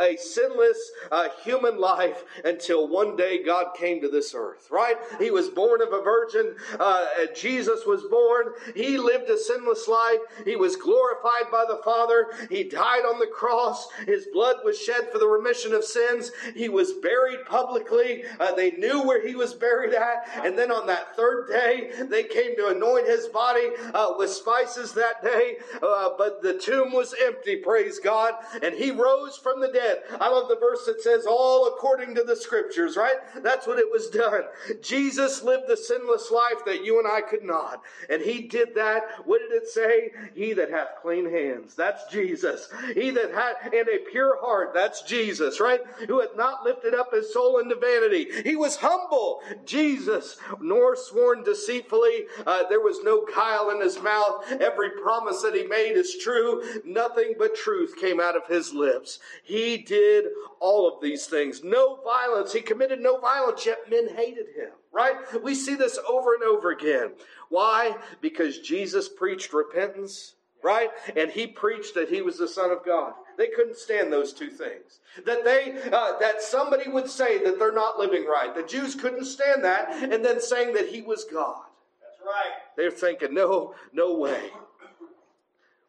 a 0.00 0.16
sinless 0.16 0.78
uh, 1.12 1.28
human 1.44 1.78
life 1.78 2.24
until 2.44 2.88
one 2.88 3.16
day 3.16 3.42
God 3.42 3.74
came 3.76 4.00
to 4.00 4.08
this 4.08 4.34
earth, 4.34 4.68
right? 4.70 4.96
He 5.18 5.30
was 5.30 5.48
born 5.50 5.82
of 5.82 5.92
a 5.92 6.00
virgin. 6.00 6.54
Uh, 6.80 7.06
Jesus 7.36 7.84
was 7.86 8.04
born. 8.04 8.52
He 8.74 8.96
lived 8.96 9.28
a 9.28 9.36
sinless 9.36 9.88
life. 9.88 10.20
He 10.46 10.56
was 10.56 10.76
glorified 10.76 11.50
by 11.52 11.66
the 11.68 11.80
Father. 11.84 12.28
He 12.48 12.64
died 12.64 13.04
on 13.04 13.18
the 13.18 13.26
cross. 13.26 13.88
His 14.06 14.26
blood 14.32 14.56
was 14.64 14.80
shed 14.80 15.10
for 15.12 15.18
the 15.18 15.28
remission 15.28 15.74
of 15.74 15.84
sins. 15.84 16.30
He 16.54 16.70
was 16.70 16.94
buried 16.94 17.44
publicly. 17.44 18.24
Uh, 18.40 18.54
they 18.54 18.70
knew 18.70 19.02
where 19.02 19.17
where 19.18 19.26
he 19.26 19.34
was 19.34 19.54
buried 19.54 19.94
at. 19.94 20.28
And 20.44 20.58
then 20.58 20.70
on 20.70 20.86
that 20.86 21.16
third 21.16 21.48
day, 21.48 21.90
they 22.08 22.24
came 22.24 22.56
to 22.56 22.68
anoint 22.68 23.06
his 23.06 23.26
body 23.26 23.68
uh, 23.94 24.14
with 24.16 24.30
spices 24.30 24.92
that 24.92 25.22
day. 25.22 25.56
Uh, 25.82 26.10
but 26.16 26.42
the 26.42 26.58
tomb 26.58 26.92
was 26.92 27.14
empty, 27.24 27.56
praise 27.56 27.98
God. 27.98 28.34
And 28.62 28.74
he 28.74 28.90
rose 28.90 29.36
from 29.36 29.60
the 29.60 29.68
dead. 29.68 30.02
I 30.20 30.28
love 30.28 30.48
the 30.48 30.56
verse 30.56 30.84
that 30.86 31.02
says, 31.02 31.26
all 31.26 31.68
according 31.68 32.14
to 32.14 32.22
the 32.22 32.36
scriptures, 32.36 32.96
right? 32.96 33.16
That's 33.42 33.66
what 33.66 33.78
it 33.78 33.90
was 33.90 34.08
done. 34.08 34.42
Jesus 34.82 35.42
lived 35.42 35.68
the 35.68 35.76
sinless 35.76 36.30
life 36.30 36.64
that 36.66 36.84
you 36.84 36.98
and 36.98 37.08
I 37.08 37.20
could 37.20 37.44
not. 37.44 37.82
And 38.08 38.22
he 38.22 38.42
did 38.42 38.74
that. 38.76 39.02
What 39.24 39.40
did 39.40 39.52
it 39.52 39.68
say? 39.68 40.10
He 40.34 40.52
that 40.54 40.70
hath 40.70 40.88
clean 41.02 41.30
hands. 41.30 41.74
That's 41.74 42.10
Jesus. 42.10 42.68
He 42.94 43.10
that 43.10 43.32
had 43.32 43.72
and 43.72 43.88
a 43.88 44.10
pure 44.10 44.38
heart. 44.40 44.72
That's 44.74 45.02
Jesus, 45.02 45.60
right? 45.60 45.80
Who 46.06 46.20
hath 46.20 46.36
not 46.36 46.64
lifted 46.64 46.94
up 46.94 47.12
his 47.12 47.32
soul 47.32 47.58
into 47.58 47.76
vanity. 47.76 48.28
He 48.44 48.56
was 48.56 48.76
humble 48.76 49.07
humble 49.08 49.40
Jesus, 49.64 50.36
nor 50.60 50.96
sworn 50.96 51.42
deceitfully. 51.42 52.26
Uh, 52.46 52.64
there 52.68 52.80
was 52.80 53.02
no 53.02 53.24
guile 53.34 53.70
in 53.70 53.80
his 53.80 54.00
mouth. 54.00 54.44
Every 54.60 54.90
promise 54.90 55.42
that 55.42 55.54
he 55.54 55.64
made 55.64 55.92
is 55.92 56.16
true. 56.22 56.62
Nothing 56.84 57.34
but 57.38 57.54
truth 57.54 57.94
came 58.00 58.20
out 58.20 58.36
of 58.36 58.46
his 58.46 58.72
lips. 58.72 59.18
He 59.42 59.78
did 59.78 60.26
all 60.60 60.88
of 60.88 61.02
these 61.02 61.26
things. 61.26 61.62
No 61.62 61.98
violence. 62.04 62.52
He 62.52 62.60
committed 62.60 63.00
no 63.00 63.18
violence, 63.18 63.64
yet 63.66 63.90
men 63.90 64.08
hated 64.14 64.46
him. 64.56 64.70
Right? 64.92 65.16
We 65.42 65.54
see 65.54 65.74
this 65.74 65.98
over 66.08 66.34
and 66.34 66.42
over 66.42 66.70
again. 66.70 67.12
Why? 67.50 67.96
Because 68.20 68.58
Jesus 68.58 69.08
preached 69.08 69.52
repentance 69.52 70.34
right? 70.60 70.90
And 71.16 71.30
he 71.30 71.46
preached 71.46 71.94
that 71.94 72.08
he 72.08 72.20
was 72.20 72.36
the 72.36 72.48
Son 72.48 72.72
of 72.72 72.84
God. 72.84 73.12
They 73.38 73.46
couldn't 73.46 73.78
stand 73.78 74.12
those 74.12 74.34
two 74.34 74.50
things. 74.50 75.00
That 75.24 75.44
they, 75.44 75.80
uh, 75.90 76.18
that 76.18 76.42
somebody 76.42 76.90
would 76.90 77.08
say 77.08 77.42
that 77.44 77.58
they're 77.58 77.72
not 77.72 77.98
living 77.98 78.26
right. 78.26 78.54
The 78.54 78.64
Jews 78.64 78.94
couldn't 78.94 79.24
stand 79.24 79.64
that, 79.64 79.90
and 79.90 80.24
then 80.24 80.40
saying 80.40 80.74
that 80.74 80.88
he 80.88 81.00
was 81.00 81.24
God. 81.24 81.64
That's 82.02 82.20
right. 82.26 82.52
They're 82.76 82.90
thinking, 82.90 83.32
no, 83.32 83.74
no 83.92 84.14
way. 84.14 84.50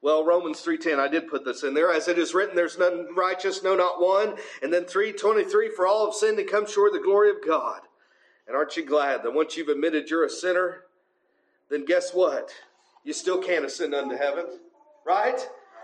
Well, 0.02 0.24
Romans 0.24 0.64
3.10, 0.64 0.98
I 0.98 1.10
did 1.10 1.28
put 1.28 1.44
this 1.44 1.64
in 1.64 1.74
there. 1.74 1.92
As 1.92 2.08
it 2.08 2.18
is 2.18 2.34
written, 2.34 2.56
there's 2.56 2.78
none 2.78 3.14
righteous, 3.18 3.62
no, 3.62 3.76
not 3.76 4.00
one. 4.00 4.36
And 4.64 4.72
then 4.72 4.86
3.23, 4.86 5.74
for 5.76 5.86
all 5.86 6.06
have 6.06 6.16
sinned 6.16 6.40
and 6.40 6.50
come 6.50 6.66
short 6.66 6.94
of 6.94 7.02
the 7.02 7.06
glory 7.06 7.30
of 7.30 7.46
God. 7.46 7.82
And 8.48 8.56
aren't 8.56 8.78
you 8.78 8.86
glad 8.86 9.24
that 9.24 9.34
once 9.34 9.58
you've 9.58 9.68
admitted 9.68 10.10
you're 10.10 10.26
a 10.26 10.30
sinner, 10.30 10.86
then 11.70 11.84
guess 11.84 12.14
what? 12.14 12.54
you 13.04 13.14
still 13.14 13.42
can't 13.42 13.66
ascend 13.66 13.96
unto 13.96 14.16
heaven, 14.16 14.46
right? 15.06 15.40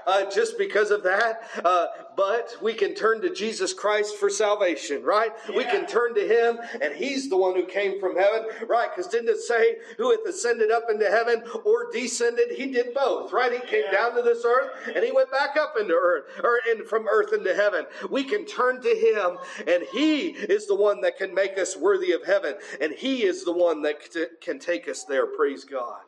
Uh, 0.06 0.30
just 0.30 0.58
because 0.58 0.92
of 0.92 1.04
that. 1.04 1.42
Uh, 1.64 1.88
but 2.16 2.56
we 2.62 2.74
can 2.74 2.94
turn 2.94 3.22
to 3.22 3.34
Jesus 3.34 3.74
Christ 3.74 4.18
for 4.18 4.30
salvation, 4.30 5.04
right? 5.04 5.32
Yeah. 5.50 5.58
We 5.58 5.64
can 5.66 5.86
turn 5.86 6.16
to 6.16 6.22
Him, 6.22 6.60
and 6.82 6.94
He's 6.94 7.30
the 7.30 7.38
one 7.38 7.56
who 7.56 7.66
came 7.66 8.00
from 8.00 8.16
heaven, 8.16 8.46
right? 8.68 8.90
Because 8.90 9.12
didn't 9.12 9.30
it 9.30 9.40
say 9.40 9.78
who 9.98 10.12
hath 10.12 10.26
ascended 10.28 10.72
up 10.72 10.84
into 10.90 11.06
heaven 11.06 11.44
or 11.66 11.92
descended? 11.92 12.52
He 12.52 12.68
did 12.68 12.94
both, 12.94 13.34
right? 13.34 13.52
He 13.52 13.60
came 13.60 13.84
yeah. 13.86 13.92
down 13.92 14.16
to 14.16 14.22
this 14.22 14.46
earth 14.46 14.72
and 14.94 15.04
He 15.04 15.12
went 15.12 15.32
back 15.32 15.58
up 15.58 15.76
into 15.80 15.94
earth, 15.94 16.26
or 16.44 16.60
in, 16.72 16.86
from 16.86 17.08
earth 17.12 17.34
into 17.34 17.54
heaven. 17.54 17.86
We 18.10 18.24
can 18.24 18.46
turn 18.46 18.82
to 18.82 18.90
Him, 18.90 19.38
and 19.68 19.84
He 19.92 20.30
is 20.30 20.68
the 20.68 20.76
one 20.76 21.02
that 21.02 21.18
can 21.18 21.34
make 21.34 21.58
us 21.58 21.76
worthy 21.76 22.12
of 22.12 22.26
heaven, 22.26 22.56
and 22.80 22.94
He 22.94 23.24
is 23.24 23.44
the 23.44 23.54
one 23.54 23.82
that 23.82 23.98
can 24.42 24.60
take 24.60 24.88
us 24.88 25.04
there. 25.04 25.26
Praise 25.26 25.66
God. 25.66 26.02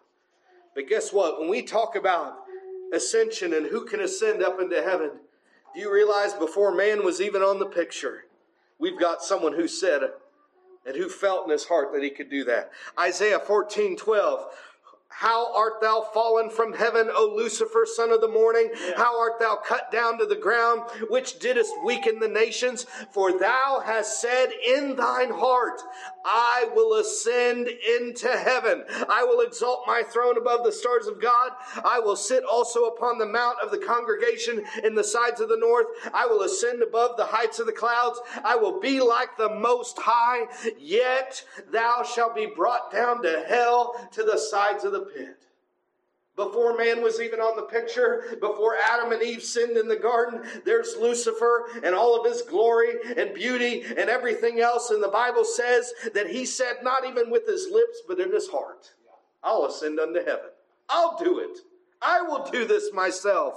But 0.75 0.87
guess 0.87 1.11
what? 1.11 1.39
When 1.39 1.49
we 1.49 1.63
talk 1.63 1.95
about 1.95 2.46
ascension 2.93 3.53
and 3.53 3.67
who 3.67 3.85
can 3.85 3.99
ascend 3.99 4.43
up 4.43 4.59
into 4.59 4.81
heaven, 4.81 5.11
do 5.73 5.79
you 5.79 5.93
realize 5.93 6.33
before 6.33 6.73
man 6.73 7.03
was 7.03 7.21
even 7.21 7.41
on 7.41 7.59
the 7.59 7.65
picture, 7.65 8.25
we've 8.79 8.99
got 8.99 9.23
someone 9.23 9.53
who 9.53 9.67
said 9.67 10.01
and 10.85 10.95
who 10.95 11.09
felt 11.09 11.45
in 11.45 11.51
his 11.51 11.65
heart 11.65 11.91
that 11.93 12.03
he 12.03 12.09
could 12.09 12.29
do 12.29 12.43
that? 12.45 12.71
Isaiah 12.99 13.39
14 13.39 13.97
12. 13.97 14.45
How 15.19 15.51
art 15.55 15.81
thou 15.81 16.01
fallen 16.13 16.51
from 16.51 16.73
heaven, 16.73 17.09
O 17.11 17.33
Lucifer, 17.35 17.87
son 17.87 18.11
of 18.11 18.21
the 18.21 18.27
morning? 18.27 18.69
How 18.95 19.19
art 19.19 19.39
thou 19.39 19.55
cut 19.55 19.91
down 19.91 20.19
to 20.19 20.27
the 20.27 20.35
ground, 20.35 20.83
which 21.09 21.39
didst 21.39 21.73
weaken 21.83 22.19
the 22.19 22.27
nations? 22.27 22.85
For 23.09 23.39
thou 23.39 23.81
hast 23.83 24.21
said 24.21 24.49
in 24.51 24.95
thine 24.95 25.31
heart, 25.31 25.81
I 26.23 26.69
will 26.75 26.99
ascend 26.99 27.67
into 27.67 28.27
heaven. 28.27 28.83
I 29.09 29.23
will 29.23 29.41
exalt 29.41 29.85
my 29.87 30.03
throne 30.03 30.37
above 30.37 30.63
the 30.63 30.71
stars 30.71 31.07
of 31.07 31.19
God. 31.19 31.51
I 31.83 31.99
will 31.99 32.15
sit 32.15 32.43
also 32.43 32.85
upon 32.85 33.17
the 33.17 33.25
mount 33.25 33.57
of 33.63 33.71
the 33.71 33.79
congregation 33.79 34.65
in 34.83 34.93
the 34.93 35.03
sides 35.03 35.41
of 35.41 35.49
the 35.49 35.57
north. 35.57 35.87
I 36.13 36.27
will 36.27 36.43
ascend 36.43 36.83
above 36.83 37.17
the 37.17 37.25
heights 37.25 37.57
of 37.57 37.65
the 37.65 37.71
clouds. 37.71 38.19
I 38.43 38.55
will 38.55 38.79
be 38.79 39.01
like 39.01 39.35
the 39.35 39.49
most 39.49 39.97
high. 39.97 40.45
Yet 40.77 41.43
thou 41.71 42.03
shalt 42.03 42.35
be 42.35 42.45
brought 42.45 42.91
down 42.91 43.23
to 43.23 43.43
hell 43.47 44.09
to 44.11 44.21
the 44.21 44.37
sides 44.37 44.83
of 44.83 44.91
the 44.91 45.06
pit. 45.15 45.43
Before 46.35 46.77
man 46.77 47.01
was 47.01 47.19
even 47.19 47.39
on 47.39 47.55
the 47.55 47.63
picture, 47.63 48.37
before 48.39 48.75
Adam 48.91 49.11
and 49.11 49.23
Eve 49.23 49.41
sinned 49.41 49.75
in 49.75 49.87
the 49.87 49.95
garden, 49.95 50.43
there's 50.65 50.95
Lucifer 50.95 51.65
and 51.83 51.95
all 51.95 52.19
of 52.19 52.31
his 52.31 52.43
glory 52.43 52.93
and 53.17 53.33
beauty 53.33 53.83
and 53.83 54.07
everything 54.07 54.59
else. 54.59 54.91
And 54.91 55.01
the 55.01 55.07
Bible 55.07 55.43
says 55.43 55.93
that 56.13 56.29
he 56.29 56.45
said, 56.45 56.83
not 56.83 57.07
even 57.07 57.31
with 57.31 57.47
his 57.47 57.69
lips, 57.71 58.03
but 58.07 58.19
in 58.19 58.31
his 58.31 58.47
heart, 58.49 58.93
I'll 59.43 59.65
ascend 59.65 59.99
unto 59.99 60.19
heaven. 60.19 60.51
I'll 60.89 61.17
do 61.17 61.39
it. 61.39 61.57
I 62.03 62.21
will 62.21 62.47
do 62.51 62.65
this 62.65 62.93
myself. 62.93 63.55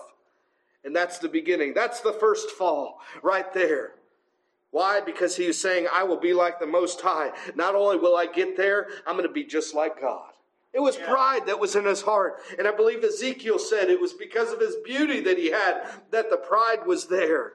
And 0.82 0.96
that's 0.96 1.18
the 1.18 1.28
beginning. 1.28 1.74
That's 1.74 2.00
the 2.00 2.14
first 2.14 2.52
fall 2.52 3.00
right 3.22 3.52
there. 3.52 3.92
Why? 4.70 5.02
Because 5.02 5.36
he 5.36 5.48
was 5.48 5.60
saying, 5.60 5.86
I 5.92 6.04
will 6.04 6.18
be 6.18 6.32
like 6.32 6.58
the 6.58 6.66
Most 6.66 7.02
High. 7.02 7.32
Not 7.54 7.74
only 7.74 7.98
will 7.98 8.16
I 8.16 8.24
get 8.24 8.56
there, 8.56 8.88
I'm 9.06 9.16
going 9.16 9.28
to 9.28 9.34
be 9.34 9.44
just 9.44 9.74
like 9.74 10.00
God. 10.00 10.29
It 10.72 10.80
was 10.80 10.96
yeah. 10.96 11.06
pride 11.06 11.46
that 11.46 11.58
was 11.58 11.74
in 11.74 11.84
his 11.84 12.02
heart. 12.02 12.36
And 12.58 12.68
I 12.68 12.72
believe 12.72 13.02
Ezekiel 13.02 13.58
said 13.58 13.88
it 13.88 14.00
was 14.00 14.12
because 14.12 14.52
of 14.52 14.60
his 14.60 14.76
beauty 14.84 15.20
that 15.20 15.38
he 15.38 15.50
had 15.50 15.82
that 16.10 16.30
the 16.30 16.36
pride 16.36 16.86
was 16.86 17.06
there. 17.06 17.54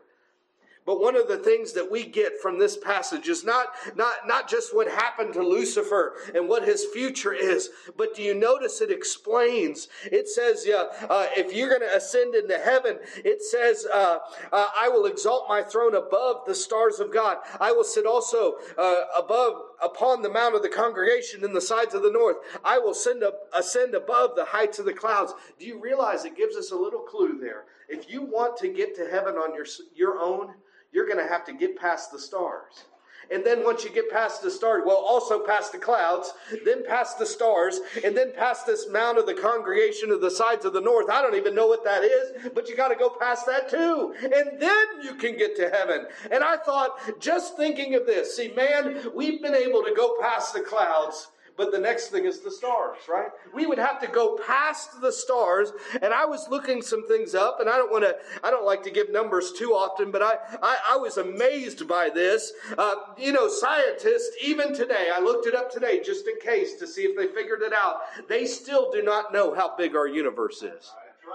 But 0.85 1.01
one 1.01 1.15
of 1.15 1.27
the 1.27 1.37
things 1.37 1.73
that 1.73 1.89
we 1.89 2.05
get 2.05 2.39
from 2.39 2.59
this 2.59 2.77
passage 2.77 3.27
is 3.27 3.43
not, 3.43 3.69
not, 3.95 4.27
not 4.27 4.47
just 4.47 4.75
what 4.75 4.87
happened 4.87 5.33
to 5.33 5.41
Lucifer 5.41 6.13
and 6.35 6.47
what 6.47 6.63
his 6.63 6.85
future 6.93 7.33
is, 7.33 7.71
but 7.97 8.15
do 8.15 8.21
you 8.21 8.35
notice 8.35 8.81
it 8.81 8.91
explains? 8.91 9.87
It 10.03 10.29
says, 10.29 10.67
uh, 10.67 11.05
uh, 11.09 11.27
if 11.35 11.55
you're 11.55 11.69
going 11.69 11.81
to 11.81 11.95
ascend 11.95 12.35
into 12.35 12.59
heaven, 12.59 12.99
it 13.17 13.41
says, 13.41 13.87
uh, 13.91 14.19
uh, 14.51 14.67
I 14.77 14.89
will 14.89 15.07
exalt 15.07 15.49
my 15.49 15.63
throne 15.63 15.95
above 15.95 16.45
the 16.45 16.53
stars 16.53 16.99
of 16.99 17.11
God. 17.11 17.37
I 17.59 17.71
will 17.71 17.83
sit 17.83 18.05
also 18.05 18.57
uh, 18.77 19.01
above, 19.17 19.53
upon 19.83 20.21
the 20.21 20.29
mount 20.29 20.55
of 20.55 20.61
the 20.61 20.69
congregation 20.69 21.43
in 21.43 21.53
the 21.53 21.61
sides 21.61 21.93
of 21.93 22.03
the 22.03 22.11
north. 22.11 22.37
I 22.63 22.77
will 22.77 22.93
send 22.93 23.23
up, 23.23 23.49
ascend 23.53 23.95
above 23.95 24.35
the 24.35 24.45
heights 24.45 24.79
of 24.79 24.85
the 24.85 24.93
clouds. 24.93 25.33
Do 25.59 25.65
you 25.65 25.79
realize 25.79 26.25
it 26.25 26.37
gives 26.37 26.55
us 26.55 26.71
a 26.71 26.75
little 26.75 27.01
clue 27.01 27.37
there? 27.39 27.65
If 27.87 28.09
you 28.09 28.23
want 28.23 28.57
to 28.57 28.67
get 28.67 28.95
to 28.95 29.09
heaven 29.09 29.35
on 29.35 29.53
your, 29.53 29.65
your 29.95 30.19
own, 30.19 30.55
you're 30.91 31.07
going 31.07 31.23
to 31.23 31.31
have 31.31 31.45
to 31.45 31.53
get 31.53 31.77
past 31.77 32.11
the 32.11 32.19
stars. 32.19 32.85
And 33.31 33.43
then 33.43 33.63
once 33.63 33.83
you 33.83 33.91
get 33.91 34.11
past 34.11 34.41
the 34.41 34.51
stars, 34.51 34.83
well, 34.85 34.97
also 34.97 35.39
past 35.45 35.71
the 35.71 35.77
clouds, 35.77 36.33
then 36.63 36.85
past 36.85 37.19
the 37.19 37.25
stars, 37.25 37.79
and 38.03 38.15
then 38.15 38.33
past 38.35 38.65
this 38.65 38.87
mount 38.89 39.17
of 39.17 39.25
the 39.25 39.33
congregation 39.33 40.11
of 40.11 40.21
the 40.21 40.31
sides 40.31 40.65
of 40.65 40.73
the 40.73 40.81
north. 40.81 41.09
I 41.09 41.21
don't 41.21 41.35
even 41.35 41.55
know 41.55 41.67
what 41.67 41.83
that 41.83 42.03
is, 42.03 42.51
but 42.53 42.67
you 42.67 42.75
got 42.75 42.89
to 42.89 42.95
go 42.95 43.09
past 43.09 43.45
that 43.45 43.69
too. 43.69 44.13
And 44.21 44.59
then 44.59 44.85
you 45.03 45.15
can 45.15 45.37
get 45.37 45.55
to 45.57 45.69
heaven. 45.69 46.07
And 46.31 46.43
I 46.43 46.57
thought, 46.57 47.19
just 47.19 47.57
thinking 47.57 47.95
of 47.95 48.05
this, 48.05 48.35
see, 48.35 48.51
man, 48.53 49.11
we've 49.13 49.41
been 49.41 49.55
able 49.55 49.83
to 49.83 49.93
go 49.95 50.17
past 50.21 50.53
the 50.53 50.61
clouds 50.61 51.29
but 51.57 51.71
the 51.71 51.79
next 51.79 52.07
thing 52.07 52.25
is 52.25 52.39
the 52.39 52.51
stars, 52.51 52.97
right? 53.07 53.29
We 53.53 53.65
would 53.65 53.77
have 53.77 53.99
to 54.01 54.07
go 54.07 54.37
past 54.45 55.01
the 55.01 55.11
stars, 55.11 55.71
and 56.01 56.13
I 56.13 56.25
was 56.25 56.47
looking 56.49 56.81
some 56.81 57.07
things 57.07 57.33
up, 57.33 57.59
and 57.59 57.69
I 57.69 57.77
don't 57.77 57.91
want 57.91 58.03
to, 58.03 58.15
I 58.43 58.51
don't 58.51 58.65
like 58.65 58.83
to 58.83 58.91
give 58.91 59.11
numbers 59.11 59.53
too 59.53 59.71
often, 59.71 60.11
but 60.11 60.21
I, 60.21 60.37
I, 60.61 60.77
I 60.91 60.97
was 60.97 61.17
amazed 61.17 61.87
by 61.87 62.09
this. 62.09 62.51
Uh, 62.77 62.95
you 63.17 63.31
know, 63.31 63.47
scientists, 63.47 64.35
even 64.43 64.73
today, 64.73 65.09
I 65.13 65.19
looked 65.19 65.47
it 65.47 65.55
up 65.55 65.71
today 65.71 66.01
just 66.03 66.27
in 66.27 66.39
case 66.39 66.75
to 66.75 66.87
see 66.87 67.03
if 67.03 67.15
they 67.15 67.27
figured 67.27 67.61
it 67.61 67.73
out, 67.73 67.99
they 68.27 68.45
still 68.45 68.91
do 68.91 69.01
not 69.01 69.31
know 69.31 69.53
how 69.55 69.75
big 69.75 69.95
our 69.95 70.07
universe 70.07 70.61
is. 70.61 70.91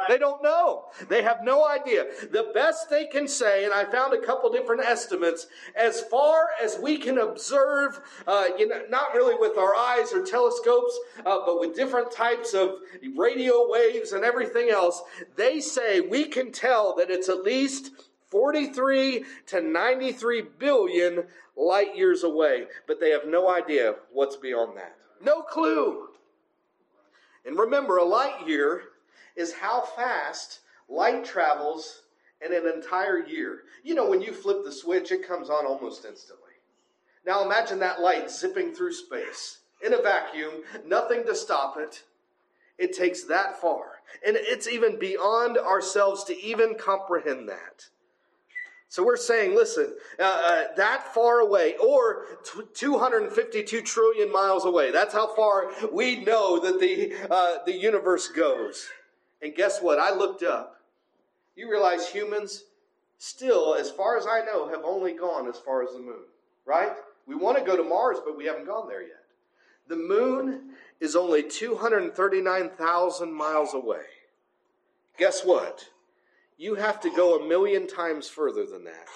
They 0.08 0.18
don't 0.18 0.42
know. 0.42 0.86
They 1.08 1.22
have 1.22 1.42
no 1.42 1.66
idea. 1.66 2.06
The 2.30 2.50
best 2.54 2.90
they 2.90 3.06
can 3.06 3.28
say, 3.28 3.64
and 3.64 3.72
I 3.72 3.84
found 3.84 4.12
a 4.12 4.24
couple 4.24 4.50
different 4.50 4.82
estimates, 4.82 5.46
as 5.76 6.00
far 6.00 6.48
as 6.62 6.78
we 6.78 6.96
can 6.96 7.18
observe, 7.18 8.00
uh, 8.26 8.46
you 8.58 8.68
know, 8.68 8.82
not 8.88 9.14
really 9.14 9.36
with 9.38 9.58
our 9.58 9.74
eyes 9.74 10.12
or 10.12 10.24
telescopes, 10.24 10.98
uh, 11.18 11.38
but 11.44 11.60
with 11.60 11.76
different 11.76 12.10
types 12.10 12.54
of 12.54 12.76
radio 13.16 13.68
waves 13.68 14.12
and 14.12 14.24
everything 14.24 14.70
else, 14.70 15.02
they 15.36 15.60
say 15.60 16.00
we 16.00 16.24
can 16.24 16.52
tell 16.52 16.94
that 16.96 17.10
it's 17.10 17.28
at 17.28 17.42
least 17.42 17.92
43 18.30 19.24
to 19.46 19.60
93 19.60 20.42
billion 20.58 21.24
light 21.56 21.96
years 21.96 22.22
away, 22.22 22.66
but 22.86 23.00
they 23.00 23.10
have 23.10 23.26
no 23.26 23.50
idea 23.50 23.96
what's 24.12 24.36
beyond 24.36 24.76
that. 24.76 24.96
No 25.22 25.42
clue. 25.42 26.08
And 27.44 27.58
remember, 27.58 27.96
a 27.96 28.04
light 28.04 28.46
year 28.46 28.82
is 29.36 29.52
how 29.52 29.82
fast 29.82 30.60
light 30.88 31.24
travels 31.24 32.02
in 32.44 32.54
an 32.54 32.66
entire 32.66 33.24
year. 33.24 33.60
You 33.82 33.94
know, 33.94 34.08
when 34.08 34.22
you 34.22 34.32
flip 34.32 34.64
the 34.64 34.72
switch, 34.72 35.12
it 35.12 35.26
comes 35.26 35.50
on 35.50 35.66
almost 35.66 36.04
instantly. 36.04 36.44
Now 37.26 37.44
imagine 37.44 37.78
that 37.80 38.00
light 38.00 38.30
zipping 38.30 38.72
through 38.72 38.92
space 38.94 39.58
in 39.84 39.94
a 39.94 40.02
vacuum, 40.02 40.62
nothing 40.86 41.24
to 41.26 41.34
stop 41.34 41.76
it. 41.78 42.04
It 42.78 42.96
takes 42.96 43.24
that 43.24 43.60
far. 43.60 44.00
And 44.26 44.36
it's 44.36 44.66
even 44.66 44.98
beyond 44.98 45.58
ourselves 45.58 46.24
to 46.24 46.42
even 46.42 46.74
comprehend 46.74 47.48
that. 47.48 47.88
So 48.88 49.04
we're 49.04 49.16
saying, 49.16 49.54
listen, 49.54 49.94
uh, 50.18 50.22
uh, 50.22 50.64
that 50.76 51.14
far 51.14 51.38
away, 51.38 51.76
or 51.76 52.24
t- 52.44 52.62
252 52.74 53.82
trillion 53.82 54.32
miles 54.32 54.64
away. 54.64 54.90
That's 54.90 55.14
how 55.14 55.32
far 55.36 55.70
we 55.92 56.24
know 56.24 56.58
that 56.58 56.80
the 56.80 57.14
uh, 57.30 57.58
the 57.64 57.72
universe 57.72 58.26
goes. 58.26 58.88
And 59.42 59.54
guess 59.54 59.80
what? 59.80 59.98
I 59.98 60.14
looked 60.14 60.42
up. 60.42 60.76
You 61.56 61.70
realize 61.70 62.08
humans 62.08 62.64
still, 63.18 63.74
as 63.74 63.90
far 63.90 64.16
as 64.16 64.26
I 64.26 64.44
know, 64.44 64.68
have 64.68 64.84
only 64.84 65.12
gone 65.12 65.48
as 65.48 65.58
far 65.58 65.82
as 65.82 65.92
the 65.92 65.98
moon, 65.98 66.24
right? 66.64 66.92
We 67.26 67.34
want 67.34 67.58
to 67.58 67.64
go 67.64 67.76
to 67.76 67.82
Mars, 67.82 68.18
but 68.24 68.36
we 68.36 68.46
haven't 68.46 68.66
gone 68.66 68.88
there 68.88 69.02
yet. 69.02 69.24
The 69.88 69.96
moon 69.96 70.70
is 71.00 71.16
only 71.16 71.42
239,000 71.42 73.32
miles 73.32 73.74
away. 73.74 74.04
Guess 75.18 75.42
what? 75.44 75.86
You 76.56 76.74
have 76.76 77.00
to 77.00 77.10
go 77.10 77.38
a 77.38 77.48
million 77.48 77.86
times 77.86 78.28
further 78.28 78.64
than 78.66 78.84
that. 78.84 79.06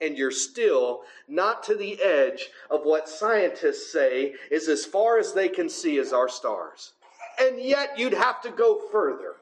And 0.00 0.18
you're 0.18 0.30
still 0.30 1.02
not 1.28 1.62
to 1.64 1.74
the 1.74 2.02
edge 2.02 2.48
of 2.70 2.82
what 2.82 3.08
scientists 3.08 3.92
say 3.92 4.34
is 4.50 4.68
as 4.68 4.84
far 4.84 5.18
as 5.18 5.32
they 5.32 5.48
can 5.48 5.68
see 5.68 5.98
as 5.98 6.12
our 6.12 6.28
stars 6.28 6.92
and 7.38 7.60
yet 7.60 7.98
you'd 7.98 8.14
have 8.14 8.40
to 8.42 8.50
go 8.50 8.80
further. 8.90 9.34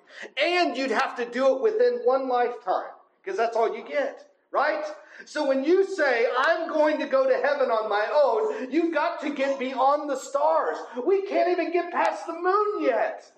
And 0.42 0.76
you'd 0.76 0.90
have 0.90 1.16
to 1.16 1.25
do 1.25 1.54
it 1.57 1.62
within 1.62 2.00
one 2.04 2.28
lifetime, 2.28 2.90
because 3.23 3.37
that's 3.37 3.57
all 3.57 3.76
you 3.76 3.85
get, 3.85 4.28
right? 4.50 4.85
So 5.25 5.47
when 5.47 5.64
you 5.64 5.85
say, 5.85 6.26
I'm 6.37 6.69
going 6.69 6.99
to 6.99 7.07
go 7.07 7.28
to 7.28 7.35
heaven 7.35 7.71
on 7.71 7.88
my 7.88 8.07
own, 8.12 8.71
you've 8.73 8.92
got 8.92 9.21
to 9.23 9.31
get 9.31 9.59
beyond 9.59 10.11
the 10.11 10.16
stars. 10.16 10.76
We 11.07 11.23
can't 11.26 11.50
even 11.50 11.73
get 11.73 11.92
past 11.92 12.26
the 12.26 12.35
moon 12.35 12.83
yet. 12.83 13.31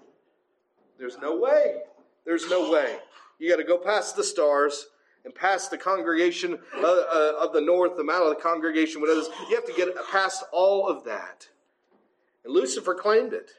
There's 0.99 1.19
no 1.19 1.37
way. 1.37 1.83
There's 2.25 2.49
no 2.49 2.71
way. 2.71 2.99
You 3.39 3.51
got 3.51 3.57
to 3.57 3.65
go 3.65 3.79
past 3.79 4.17
the 4.17 4.25
stars 4.25 4.87
and 5.25 5.35
past 5.35 5.71
the 5.71 5.79
congregation 5.79 6.59
uh, 6.77 6.81
uh, 6.83 7.33
of 7.41 7.53
the 7.53 7.61
north, 7.61 7.97
the 7.97 8.05
mount 8.05 8.25
of 8.25 8.37
the 8.37 8.43
congregation, 8.43 9.01
what 9.01 9.11
is. 9.11 9.29
You 9.49 9.57
have 9.57 9.67
to 9.67 9.73
get 9.73 9.89
past 10.11 10.45
all 10.53 10.89
of 10.89 11.05
that. 11.05 11.49
And 12.45 12.55
Lucifer 12.55 12.95
claimed 12.95 13.33
it 13.33 13.51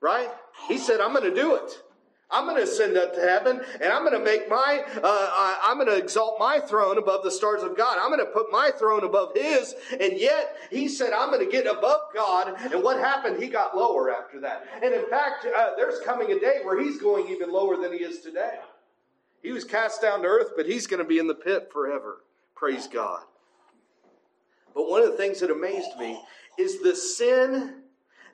right? 0.00 0.30
He 0.68 0.78
said, 0.78 1.00
I'm 1.00 1.12
going 1.12 1.32
to 1.32 1.34
do 1.34 1.54
it. 1.56 1.82
I'm 2.30 2.44
going 2.44 2.56
to 2.56 2.62
ascend 2.62 2.96
up 2.96 3.14
to 3.14 3.20
heaven 3.20 3.60
and 3.80 3.92
I'm 3.92 4.04
going 4.04 4.18
to 4.18 4.24
make 4.24 4.48
my, 4.48 4.84
uh, 5.02 5.56
I'm 5.64 5.76
going 5.76 5.88
to 5.88 5.96
exalt 5.96 6.38
my 6.38 6.60
throne 6.60 6.96
above 6.96 7.24
the 7.24 7.30
stars 7.30 7.62
of 7.62 7.76
God. 7.76 7.98
I'm 8.00 8.10
going 8.10 8.24
to 8.24 8.32
put 8.32 8.52
my 8.52 8.70
throne 8.78 9.04
above 9.04 9.32
his. 9.34 9.74
And 9.98 10.18
yet 10.18 10.56
he 10.70 10.88
said, 10.88 11.12
I'm 11.12 11.30
going 11.30 11.44
to 11.44 11.50
get 11.50 11.66
above 11.66 12.00
God. 12.14 12.54
And 12.72 12.82
what 12.82 12.98
happened? 12.98 13.42
He 13.42 13.48
got 13.48 13.76
lower 13.76 14.10
after 14.14 14.40
that. 14.40 14.66
And 14.82 14.94
in 14.94 15.08
fact, 15.08 15.46
uh, 15.46 15.70
there's 15.76 16.00
coming 16.00 16.30
a 16.32 16.38
day 16.38 16.60
where 16.62 16.80
he's 16.80 17.00
going 17.00 17.28
even 17.28 17.52
lower 17.52 17.76
than 17.76 17.92
he 17.92 17.98
is 17.98 18.20
today. 18.20 18.58
He 19.42 19.52
was 19.52 19.64
cast 19.64 20.02
down 20.02 20.22
to 20.22 20.28
earth, 20.28 20.52
but 20.56 20.66
he's 20.66 20.86
going 20.86 21.02
to 21.02 21.08
be 21.08 21.18
in 21.18 21.26
the 21.26 21.34
pit 21.34 21.70
forever. 21.72 22.22
Praise 22.54 22.86
God. 22.86 23.22
But 24.74 24.88
one 24.88 25.02
of 25.02 25.10
the 25.10 25.16
things 25.16 25.40
that 25.40 25.50
amazed 25.50 25.98
me 25.98 26.20
is 26.58 26.80
the 26.80 26.94
sin 26.94 27.79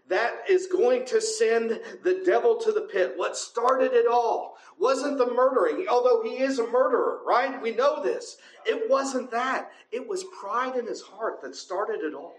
that 0.08 0.34
is 0.48 0.66
going 0.68 1.04
to 1.06 1.20
send 1.20 1.80
the 2.04 2.22
devil 2.24 2.56
to 2.56 2.72
the 2.72 2.82
pit. 2.82 3.14
What 3.16 3.36
started 3.36 3.92
it 3.92 4.06
all 4.06 4.56
wasn't 4.78 5.18
the 5.18 5.26
murdering, 5.26 5.86
although 5.88 6.22
he 6.22 6.38
is 6.38 6.58
a 6.58 6.66
murderer, 6.66 7.20
right? 7.26 7.60
We 7.60 7.72
know 7.72 8.02
this. 8.02 8.36
It 8.64 8.88
wasn't 8.90 9.30
that. 9.30 9.70
It 9.90 10.06
was 10.06 10.24
pride 10.38 10.76
in 10.76 10.86
his 10.86 11.02
heart 11.02 11.40
that 11.42 11.56
started 11.56 12.00
it 12.02 12.14
all. 12.14 12.36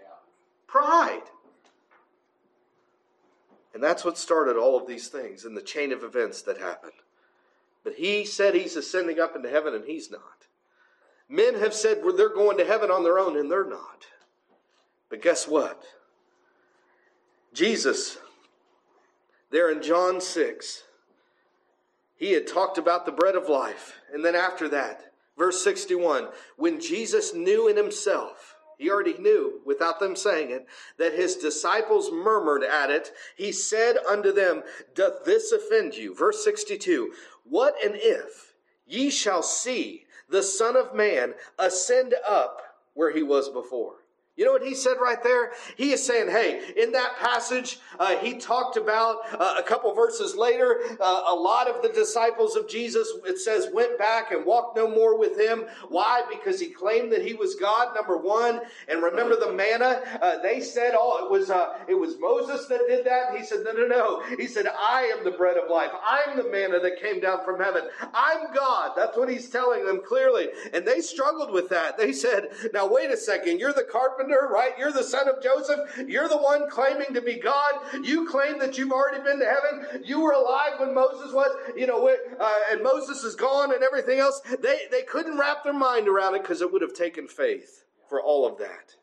Pride. 0.66 1.22
And 3.74 3.82
that's 3.82 4.04
what 4.04 4.18
started 4.18 4.56
all 4.56 4.76
of 4.76 4.86
these 4.86 5.08
things 5.08 5.44
in 5.44 5.54
the 5.54 5.62
chain 5.62 5.92
of 5.92 6.02
events 6.02 6.42
that 6.42 6.58
happened. 6.58 6.92
But 7.84 7.94
he 7.94 8.24
said 8.24 8.54
he's 8.54 8.76
ascending 8.76 9.20
up 9.20 9.36
into 9.36 9.50
heaven, 9.50 9.74
and 9.74 9.84
he's 9.84 10.10
not. 10.10 10.46
Men 11.28 11.54
have 11.60 11.74
said 11.74 12.02
well, 12.02 12.16
they're 12.16 12.28
going 12.28 12.56
to 12.58 12.64
heaven 12.64 12.90
on 12.90 13.04
their 13.04 13.18
own, 13.18 13.36
and 13.36 13.50
they're 13.50 13.68
not. 13.68 14.06
But 15.10 15.22
guess 15.22 15.46
what? 15.46 15.82
Jesus, 17.52 18.18
there 19.50 19.70
in 19.70 19.82
John 19.82 20.20
6, 20.20 20.82
he 22.16 22.32
had 22.32 22.46
talked 22.46 22.78
about 22.78 23.06
the 23.06 23.12
bread 23.12 23.36
of 23.36 23.48
life. 23.48 23.94
And 24.12 24.24
then 24.24 24.34
after 24.34 24.68
that, 24.68 25.12
verse 25.36 25.62
61, 25.62 26.28
when 26.56 26.80
Jesus 26.80 27.32
knew 27.32 27.68
in 27.68 27.76
himself, 27.76 28.56
he 28.76 28.90
already 28.90 29.18
knew 29.18 29.60
without 29.64 29.98
them 29.98 30.14
saying 30.14 30.50
it, 30.50 30.66
that 30.98 31.12
his 31.12 31.36
disciples 31.36 32.10
murmured 32.12 32.62
at 32.62 32.90
it, 32.90 33.12
he 33.36 33.50
said 33.50 33.96
unto 34.08 34.32
them, 34.32 34.62
Doth 34.94 35.24
this 35.24 35.52
offend 35.52 35.96
you? 35.96 36.14
Verse 36.14 36.44
62, 36.44 37.12
What 37.44 37.74
and 37.84 37.94
if 37.96 38.54
ye 38.86 39.10
shall 39.10 39.42
see 39.42 40.04
the 40.28 40.42
Son 40.42 40.76
of 40.76 40.94
Man 40.94 41.34
ascend 41.58 42.14
up 42.26 42.62
where 42.94 43.12
he 43.12 43.22
was 43.22 43.48
before? 43.48 43.96
You 44.38 44.44
know 44.44 44.52
what 44.52 44.62
he 44.62 44.76
said 44.76 44.98
right 45.02 45.20
there? 45.20 45.50
He 45.76 45.90
is 45.90 46.06
saying, 46.06 46.30
hey, 46.30 46.72
in 46.76 46.92
that 46.92 47.16
passage, 47.18 47.80
uh, 47.98 48.14
he 48.18 48.34
talked 48.34 48.76
about 48.76 49.16
uh, 49.36 49.56
a 49.58 49.64
couple 49.64 49.92
verses 49.92 50.36
later, 50.36 50.80
uh, 51.00 51.22
a 51.28 51.34
lot 51.34 51.66
of 51.68 51.82
the 51.82 51.88
disciples 51.88 52.54
of 52.54 52.68
Jesus, 52.68 53.10
it 53.26 53.40
says, 53.40 53.66
went 53.74 53.98
back 53.98 54.30
and 54.30 54.46
walked 54.46 54.76
no 54.76 54.88
more 54.88 55.18
with 55.18 55.36
him. 55.36 55.64
Why? 55.88 56.22
Because 56.30 56.60
he 56.60 56.68
claimed 56.68 57.10
that 57.10 57.26
he 57.26 57.34
was 57.34 57.56
God, 57.56 57.96
number 57.96 58.16
one. 58.16 58.60
And 58.86 59.02
remember 59.02 59.34
the 59.34 59.52
manna? 59.52 60.02
Uh, 60.22 60.40
they 60.40 60.60
said, 60.60 60.92
oh, 60.94 61.24
it 61.24 61.28
was, 61.32 61.50
uh, 61.50 61.76
it 61.88 61.94
was 61.94 62.14
Moses 62.20 62.66
that 62.68 62.86
did 62.86 63.04
that. 63.06 63.30
And 63.30 63.38
he 63.38 63.44
said, 63.44 63.64
no, 63.64 63.72
no, 63.72 63.88
no. 63.88 64.22
He 64.36 64.46
said, 64.46 64.66
I 64.68 65.12
am 65.18 65.24
the 65.24 65.32
bread 65.32 65.56
of 65.56 65.68
life. 65.68 65.90
I'm 66.06 66.36
the 66.36 66.48
manna 66.48 66.78
that 66.78 67.02
came 67.02 67.18
down 67.18 67.44
from 67.44 67.58
heaven. 67.58 67.88
I'm 68.14 68.54
God. 68.54 68.92
That's 68.94 69.16
what 69.16 69.28
he's 69.28 69.50
telling 69.50 69.84
them 69.84 70.00
clearly. 70.06 70.46
And 70.72 70.86
they 70.86 71.00
struggled 71.00 71.50
with 71.50 71.68
that. 71.70 71.98
They 71.98 72.12
said, 72.12 72.50
now 72.72 72.86
wait 72.86 73.10
a 73.10 73.16
second. 73.16 73.58
You're 73.58 73.72
the 73.72 73.82
carpenter 73.82 74.27
carpenter, 74.28 74.52
right? 74.52 74.72
You're 74.78 74.92
the 74.92 75.02
son 75.02 75.28
of 75.28 75.42
Joseph. 75.42 75.80
You're 76.06 76.28
the 76.28 76.38
one 76.38 76.68
claiming 76.70 77.14
to 77.14 77.20
be 77.20 77.36
God. 77.36 77.74
You 78.02 78.28
claim 78.28 78.58
that 78.58 78.78
you've 78.78 78.92
already 78.92 79.22
been 79.22 79.38
to 79.40 79.46
heaven. 79.46 80.02
You 80.04 80.20
were 80.20 80.32
alive 80.32 80.74
when 80.78 80.94
Moses 80.94 81.32
was, 81.32 81.56
you 81.76 81.86
know, 81.86 82.08
uh, 82.08 82.50
and 82.70 82.82
Moses 82.82 83.24
is 83.24 83.34
gone 83.34 83.72
and 83.72 83.82
everything 83.82 84.18
else. 84.18 84.40
They, 84.60 84.82
they 84.90 85.02
couldn't 85.02 85.38
wrap 85.38 85.64
their 85.64 85.72
mind 85.72 86.08
around 86.08 86.34
it 86.34 86.42
because 86.42 86.60
it 86.60 86.72
would 86.72 86.82
have 86.82 86.94
taken 86.94 87.28
faith 87.28 87.84
for 88.08 88.20
all 88.20 88.46
of 88.46 88.58
that. 88.58 88.96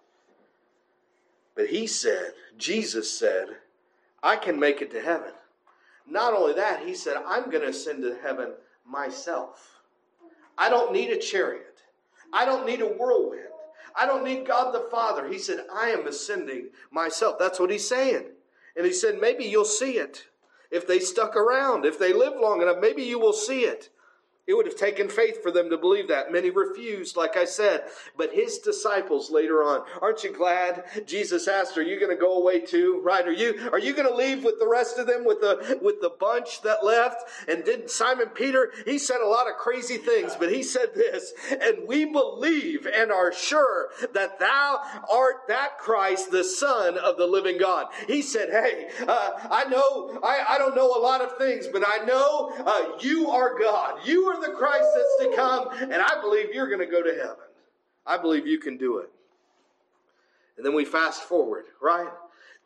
But 1.55 1.67
he 1.67 1.88
said, 1.88 2.34
Jesus 2.58 3.17
said, 3.17 3.48
I 4.22 4.36
can 4.36 4.60
make 4.60 4.82
it 4.82 4.91
to 4.91 5.01
heaven. 5.01 5.32
Not 6.08 6.34
only 6.34 6.53
that, 6.53 6.86
he 6.86 6.94
said, 6.94 7.17
I'm 7.25 7.50
going 7.50 7.63
to 7.63 7.70
ascend 7.70 8.03
to 8.03 8.17
heaven 8.22 8.53
myself. 8.86 9.79
I 10.58 10.70
don't 10.70 10.94
need 10.94 11.10
a 11.10 11.17
chariot. 11.17 11.79
I 12.32 12.46
don't 12.46 12.65
need 12.65 12.82
a 12.82 12.88
whirlwind. 12.88 13.41
I 13.98 14.06
don't 14.06 14.25
need 14.25 14.46
God 14.46 14.74
the 14.74 14.88
Father. 14.92 15.28
He 15.28 15.40
said, 15.40 15.66
I 15.74 15.90
am 15.90 16.06
ascending 16.06 16.70
myself. 16.92 17.38
That's 17.40 17.60
what 17.60 17.72
he's 17.72 17.88
saying. 17.88 18.25
And 18.75 18.86
he 18.86 18.94
said, 18.94 19.22
maybe 19.22 19.46
you'll 19.46 19.66
see 19.66 19.98
it. 19.98 20.25
If 20.70 20.88
they 20.88 21.00
stuck 21.00 21.36
around, 21.36 21.86
if 21.86 21.98
they 21.98 22.12
live 22.12 22.34
long 22.40 22.62
enough, 22.62 22.78
maybe 22.82 23.04
you 23.04 23.20
will 23.20 23.34
see 23.34 23.62
it. 23.62 23.90
It 24.48 24.54
would 24.54 24.68
have 24.68 24.75
taken 24.75 25.10
faith 25.10 25.42
for 25.42 25.50
them 25.50 25.72
to 25.72 25.78
believe 25.78 26.08
that. 26.10 26.32
Many 26.32 26.52
refused, 26.52 27.18
like 27.18 27.36
I 27.36 27.46
said. 27.46 27.86
But 28.16 28.32
his 28.32 28.60
disciples 28.60 29.32
later 29.32 29.63
on, 29.63 29.86
aren't 30.04 30.24
you 30.24 30.32
glad? 30.32 30.84
Jesus 31.08 31.48
asked, 31.48 31.80
Are 31.80 31.84
you 31.84 32.00
going 32.00 32.15
to 32.15 32.22
go 32.22 32.38
away 32.38 32.60
too? 32.60 33.02
Right? 33.04 33.28
Are 33.28 33.32
you 33.32 33.69
are 33.72 33.80
you 33.80 33.93
going 33.93 34.08
to 34.08 34.15
leave 34.15 34.43
with 34.43 34.60
the 34.60 34.67
rest 34.67 35.00
of 35.00 35.08
them, 35.08 35.26
with 35.26 35.41
the 35.41 35.80
with 35.82 36.00
the 36.00 36.12
bunch 36.19 36.62
that 36.62 36.86
left? 36.86 37.24
And 37.48 37.63
did 37.63 37.89
Simon 37.89 38.28
Peter, 38.28 38.72
he 38.86 39.00
said 39.00 39.19
a 39.19 39.28
lot 39.28 39.50
of 39.50 39.56
crazy 39.56 39.98
things, 39.98 40.36
but 40.38 40.52
he 40.52 40.62
said 40.62 40.93
this, 40.93 41.34
and 41.50 41.88
we 41.88 42.06
believe 42.06 42.86
and 42.86 43.12
are 43.12 43.34
sure 43.34 43.89
that 44.13 44.39
thou 44.39 44.80
art 45.12 45.48
that 45.48 45.80
Christ, 45.80 46.30
the 46.30 46.43
Son 46.43 47.00
of 47.00 47.17
the 47.17 47.26
living 47.26 47.58
God. 47.58 47.88
He 48.06 48.22
said, 48.22 48.50
Hey, 48.52 48.89
uh, 49.08 49.32
I 49.50 49.65
know 49.69 50.19
I, 50.24 50.46
I 50.50 50.58
don't 50.60 50.76
know 50.76 50.96
a 50.96 51.02
lot 51.02 51.22
of 51.22 51.36
things, 51.39 51.65
but 51.67 51.84
I 51.84 52.06
know 52.06 52.54
uh, 52.63 52.98
you 53.00 53.32
are 53.32 53.58
God. 53.58 54.06
You 54.06 54.26
are 54.26 54.35
the 54.41 54.54
Christ 54.54 54.88
that's 54.95 55.30
to 55.30 55.36
come, 55.36 55.69
and 55.91 56.02
I 56.02 56.21
believe 56.21 56.54
you're 56.54 56.67
going 56.67 56.80
to 56.80 56.86
go 56.86 57.02
to 57.02 57.15
heaven. 57.15 57.45
I 58.06 58.17
believe 58.17 58.45
you 58.45 58.60
can 58.60 58.78
do 58.78 59.00
it. 59.00 59.10
And 60.58 60.65
then 60.65 60.74
we 60.74 60.86
fast 60.86 61.24
forward, 61.24 61.65
right? 61.82 62.10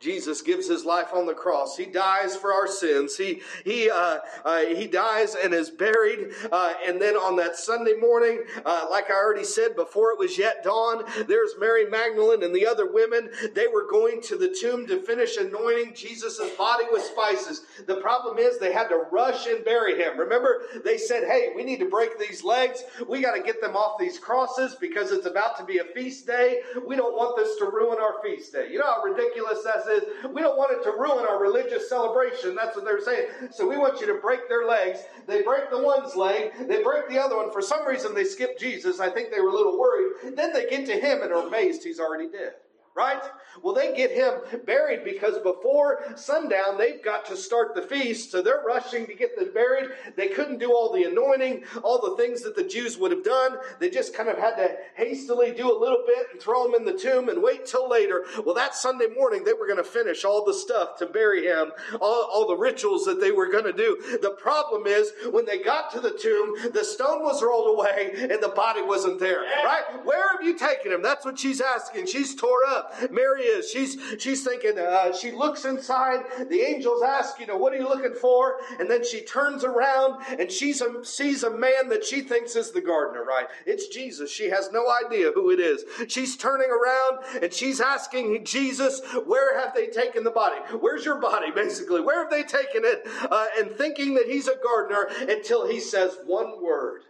Jesus 0.00 0.40
gives 0.40 0.66
his 0.66 0.86
life 0.86 1.08
on 1.12 1.26
the 1.26 1.34
cross. 1.34 1.76
He 1.76 1.84
dies 1.84 2.34
for 2.34 2.54
our 2.54 2.66
sins. 2.66 3.18
He 3.18 3.42
he 3.66 3.90
uh, 3.90 4.20
uh, 4.46 4.60
he 4.60 4.86
dies 4.86 5.34
and 5.34 5.52
is 5.52 5.68
buried. 5.68 6.30
Uh, 6.50 6.72
and 6.86 7.00
then 7.00 7.16
on 7.16 7.36
that 7.36 7.56
Sunday 7.56 7.92
morning, 8.00 8.42
uh, 8.64 8.86
like 8.90 9.10
I 9.10 9.14
already 9.14 9.44
said, 9.44 9.76
before 9.76 10.10
it 10.12 10.18
was 10.18 10.38
yet 10.38 10.64
dawn, 10.64 11.04
there's 11.28 11.52
Mary 11.60 11.84
Magdalene 11.84 12.42
and 12.42 12.54
the 12.54 12.66
other 12.66 12.90
women. 12.90 13.30
They 13.54 13.66
were 13.66 13.86
going 13.90 14.22
to 14.22 14.38
the 14.38 14.56
tomb 14.58 14.86
to 14.86 15.02
finish 15.02 15.36
anointing 15.36 15.92
Jesus' 15.94 16.40
body 16.56 16.84
with 16.90 17.02
spices. 17.02 17.66
The 17.86 17.96
problem 17.96 18.38
is 18.38 18.58
they 18.58 18.72
had 18.72 18.88
to 18.88 19.04
rush 19.12 19.46
and 19.48 19.62
bury 19.66 20.02
him. 20.02 20.18
Remember, 20.18 20.62
they 20.82 20.96
said, 20.96 21.24
"Hey, 21.24 21.52
we 21.54 21.62
need 21.62 21.80
to 21.80 21.90
break 21.90 22.18
these 22.18 22.42
legs. 22.42 22.84
We 23.06 23.20
got 23.20 23.34
to 23.34 23.42
get 23.42 23.60
them 23.60 23.76
off 23.76 23.98
these 24.00 24.18
crosses 24.18 24.76
because 24.76 25.12
it's 25.12 25.26
about 25.26 25.58
to 25.58 25.64
be 25.64 25.76
a 25.76 25.84
feast 25.84 26.26
day. 26.26 26.62
We 26.86 26.96
don't 26.96 27.14
want 27.14 27.36
this 27.36 27.58
to 27.58 27.66
ruin 27.66 27.98
our 28.00 28.22
feast 28.22 28.54
day." 28.54 28.72
You 28.72 28.78
know 28.78 28.86
how 28.86 29.02
ridiculous 29.02 29.62
that 29.64 29.80
is? 29.80 29.89
We 30.32 30.40
don't 30.40 30.56
want 30.56 30.72
it 30.72 30.82
to 30.84 30.90
ruin 30.90 31.26
our 31.28 31.40
religious 31.40 31.88
celebration. 31.88 32.54
That's 32.54 32.76
what 32.76 32.84
they're 32.84 33.00
saying. 33.00 33.28
So 33.50 33.68
we 33.68 33.76
want 33.76 34.00
you 34.00 34.06
to 34.06 34.14
break 34.14 34.48
their 34.48 34.66
legs. 34.66 35.00
They 35.26 35.42
break 35.42 35.70
the 35.70 35.82
one's 35.82 36.16
leg, 36.16 36.52
they 36.68 36.82
break 36.82 37.08
the 37.08 37.18
other 37.18 37.36
one. 37.36 37.52
For 37.52 37.62
some 37.62 37.86
reason, 37.86 38.14
they 38.14 38.24
skip 38.24 38.58
Jesus. 38.58 39.00
I 39.00 39.10
think 39.10 39.30
they 39.30 39.40
were 39.40 39.48
a 39.48 39.54
little 39.54 39.78
worried. 39.78 40.36
Then 40.36 40.52
they 40.52 40.68
get 40.68 40.86
to 40.86 40.92
him 40.92 41.22
and 41.22 41.32
are 41.32 41.46
amazed 41.46 41.84
he's 41.84 42.00
already 42.00 42.28
dead 42.28 42.54
right? 42.94 43.22
Well, 43.62 43.74
they 43.74 43.94
get 43.94 44.10
him 44.10 44.64
buried 44.64 45.04
because 45.04 45.38
before 45.38 46.02
sundown, 46.16 46.78
they've 46.78 47.02
got 47.02 47.24
to 47.26 47.36
start 47.36 47.74
the 47.74 47.82
feast. 47.82 48.30
So 48.30 48.42
they're 48.42 48.62
rushing 48.66 49.06
to 49.06 49.14
get 49.14 49.36
them 49.36 49.52
buried. 49.52 49.90
They 50.16 50.28
couldn't 50.28 50.58
do 50.58 50.72
all 50.72 50.92
the 50.92 51.04
anointing, 51.04 51.64
all 51.82 52.00
the 52.00 52.16
things 52.22 52.42
that 52.42 52.56
the 52.56 52.64
Jews 52.64 52.98
would 52.98 53.10
have 53.10 53.24
done. 53.24 53.56
They 53.78 53.90
just 53.90 54.14
kind 54.14 54.28
of 54.28 54.38
had 54.38 54.56
to 54.56 54.76
hastily 54.94 55.52
do 55.52 55.70
a 55.70 55.78
little 55.78 56.04
bit 56.06 56.26
and 56.32 56.40
throw 56.40 56.66
him 56.66 56.74
in 56.74 56.84
the 56.84 56.98
tomb 56.98 57.28
and 57.28 57.42
wait 57.42 57.66
till 57.66 57.88
later. 57.88 58.24
Well, 58.44 58.54
that 58.54 58.74
Sunday 58.74 59.08
morning, 59.16 59.44
they 59.44 59.52
were 59.52 59.66
going 59.66 59.78
to 59.78 59.84
finish 59.84 60.24
all 60.24 60.44
the 60.44 60.54
stuff 60.54 60.96
to 60.98 61.06
bury 61.06 61.46
him, 61.46 61.72
all, 62.00 62.28
all 62.32 62.46
the 62.46 62.56
rituals 62.56 63.04
that 63.04 63.20
they 63.20 63.30
were 63.30 63.50
going 63.50 63.64
to 63.64 63.72
do. 63.72 64.18
The 64.22 64.30
problem 64.30 64.86
is 64.86 65.12
when 65.30 65.44
they 65.44 65.58
got 65.58 65.90
to 65.92 66.00
the 66.00 66.10
tomb, 66.10 66.72
the 66.72 66.84
stone 66.84 67.22
was 67.22 67.42
rolled 67.42 67.78
away 67.78 68.12
and 68.30 68.42
the 68.42 68.52
body 68.54 68.82
wasn't 68.82 69.20
there, 69.20 69.40
right? 69.64 69.84
Where 70.04 70.28
have 70.32 70.42
you 70.42 70.58
taken 70.58 70.92
him? 70.92 71.02
That's 71.02 71.24
what 71.24 71.38
she's 71.38 71.60
asking. 71.60 72.06
She's 72.06 72.34
tore 72.34 72.64
up. 72.68 72.89
Mary 73.10 73.42
is. 73.42 73.70
She's 73.70 73.96
she's 74.18 74.44
thinking. 74.44 74.78
Uh, 74.78 75.12
she 75.12 75.30
looks 75.30 75.64
inside. 75.64 76.24
The 76.48 76.60
angels 76.60 77.02
ask, 77.02 77.38
you 77.38 77.46
know, 77.46 77.56
what 77.56 77.72
are 77.72 77.76
you 77.76 77.88
looking 77.88 78.14
for? 78.14 78.58
And 78.78 78.90
then 78.90 79.04
she 79.04 79.22
turns 79.22 79.64
around 79.64 80.22
and 80.38 80.50
she 80.50 80.72
sees 81.02 81.42
a 81.42 81.50
man 81.50 81.88
that 81.88 82.04
she 82.04 82.20
thinks 82.20 82.56
is 82.56 82.70
the 82.72 82.80
gardener. 82.80 83.24
Right? 83.24 83.46
It's 83.66 83.88
Jesus. 83.88 84.30
She 84.30 84.50
has 84.50 84.70
no 84.72 84.84
idea 85.04 85.32
who 85.32 85.50
it 85.50 85.60
is. 85.60 85.84
She's 86.08 86.36
turning 86.36 86.70
around 86.70 87.42
and 87.42 87.52
she's 87.52 87.80
asking 87.80 88.44
Jesus, 88.44 89.00
where 89.26 89.58
have 89.60 89.74
they 89.74 89.88
taken 89.88 90.24
the 90.24 90.30
body? 90.30 90.56
Where's 90.78 91.04
your 91.04 91.20
body? 91.20 91.50
Basically, 91.50 92.00
where 92.00 92.22
have 92.22 92.30
they 92.30 92.42
taken 92.42 92.84
it? 92.84 93.06
Uh, 93.30 93.46
and 93.58 93.70
thinking 93.70 94.14
that 94.14 94.26
he's 94.26 94.48
a 94.48 94.56
gardener 94.62 95.08
until 95.20 95.66
he 95.66 95.80
says 95.80 96.16
one 96.26 96.62
word. 96.62 97.02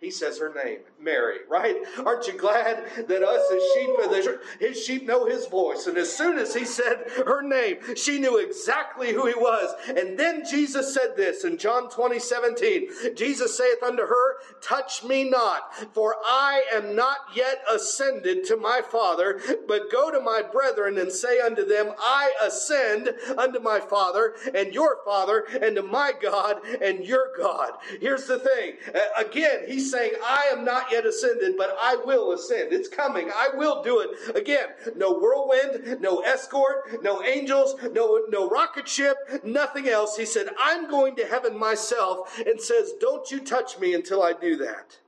He 0.00 0.10
says 0.10 0.38
her 0.38 0.50
name, 0.64 0.78
Mary, 0.98 1.40
right? 1.46 1.76
Aren't 2.06 2.26
you 2.26 2.32
glad 2.32 2.86
that 3.06 3.22
us 3.22 3.52
as 3.52 3.62
sheep, 3.74 4.40
his 4.58 4.82
sheep 4.82 5.06
know 5.06 5.26
his 5.26 5.44
voice? 5.46 5.86
And 5.86 5.98
as 5.98 6.10
soon 6.10 6.38
as 6.38 6.54
he 6.54 6.64
said 6.64 7.04
her 7.26 7.42
name, 7.42 7.76
she 7.96 8.18
knew 8.18 8.38
exactly 8.38 9.12
who 9.12 9.26
he 9.26 9.34
was. 9.34 9.74
And 9.88 10.18
then 10.18 10.42
Jesus 10.48 10.94
said 10.94 11.16
this 11.16 11.44
in 11.44 11.58
John 11.58 11.90
20, 11.90 12.18
17. 12.18 13.14
Jesus 13.14 13.58
saith 13.58 13.82
unto 13.82 14.06
her, 14.06 14.36
Touch 14.62 15.04
me 15.04 15.28
not, 15.28 15.74
for 15.92 16.16
I 16.24 16.62
am 16.72 16.96
not 16.96 17.18
yet 17.34 17.62
ascended 17.70 18.44
to 18.44 18.56
my 18.56 18.80
Father, 18.80 19.38
but 19.68 19.92
go 19.92 20.10
to 20.10 20.20
my 20.20 20.40
brethren 20.40 20.96
and 20.96 21.12
say 21.12 21.40
unto 21.40 21.66
them, 21.66 21.92
I 21.98 22.32
ascend 22.42 23.12
unto 23.36 23.60
my 23.60 23.80
Father 23.80 24.34
and 24.54 24.72
your 24.72 24.96
Father 25.04 25.44
and 25.60 25.76
to 25.76 25.82
my 25.82 26.12
God 26.18 26.64
and 26.80 27.04
your 27.04 27.32
God. 27.36 27.72
Here's 28.00 28.26
the 28.26 28.38
thing. 28.38 28.76
Again, 29.18 29.64
he 29.66 29.89
saying, 29.90 30.12
I 30.24 30.44
am 30.52 30.64
not 30.64 30.90
yet 30.90 31.06
ascended, 31.06 31.56
but 31.56 31.76
I 31.80 31.96
will 31.96 32.32
ascend. 32.32 32.72
It's 32.72 32.88
coming. 32.88 33.30
I 33.30 33.48
will 33.54 33.82
do 33.82 34.00
it. 34.00 34.36
Again, 34.36 34.68
no 34.96 35.12
whirlwind, 35.12 36.00
no 36.00 36.20
escort, 36.20 37.02
no 37.02 37.22
angels, 37.22 37.74
no, 37.92 38.22
no 38.28 38.48
rocket 38.48 38.88
ship, 38.88 39.16
nothing 39.44 39.88
else. 39.88 40.16
He 40.16 40.24
said, 40.26 40.48
I'm 40.60 40.88
going 40.88 41.16
to 41.16 41.26
heaven 41.26 41.58
myself 41.58 42.38
and 42.38 42.60
says, 42.60 42.92
don't 43.00 43.30
you 43.30 43.40
touch 43.40 43.78
me 43.78 43.94
until 43.94 44.22
I 44.22 44.32
do 44.32 44.56
that. 44.56 44.98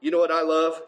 You 0.00 0.10
know 0.10 0.18
what 0.18 0.30
I 0.30 0.42
love? 0.42 0.82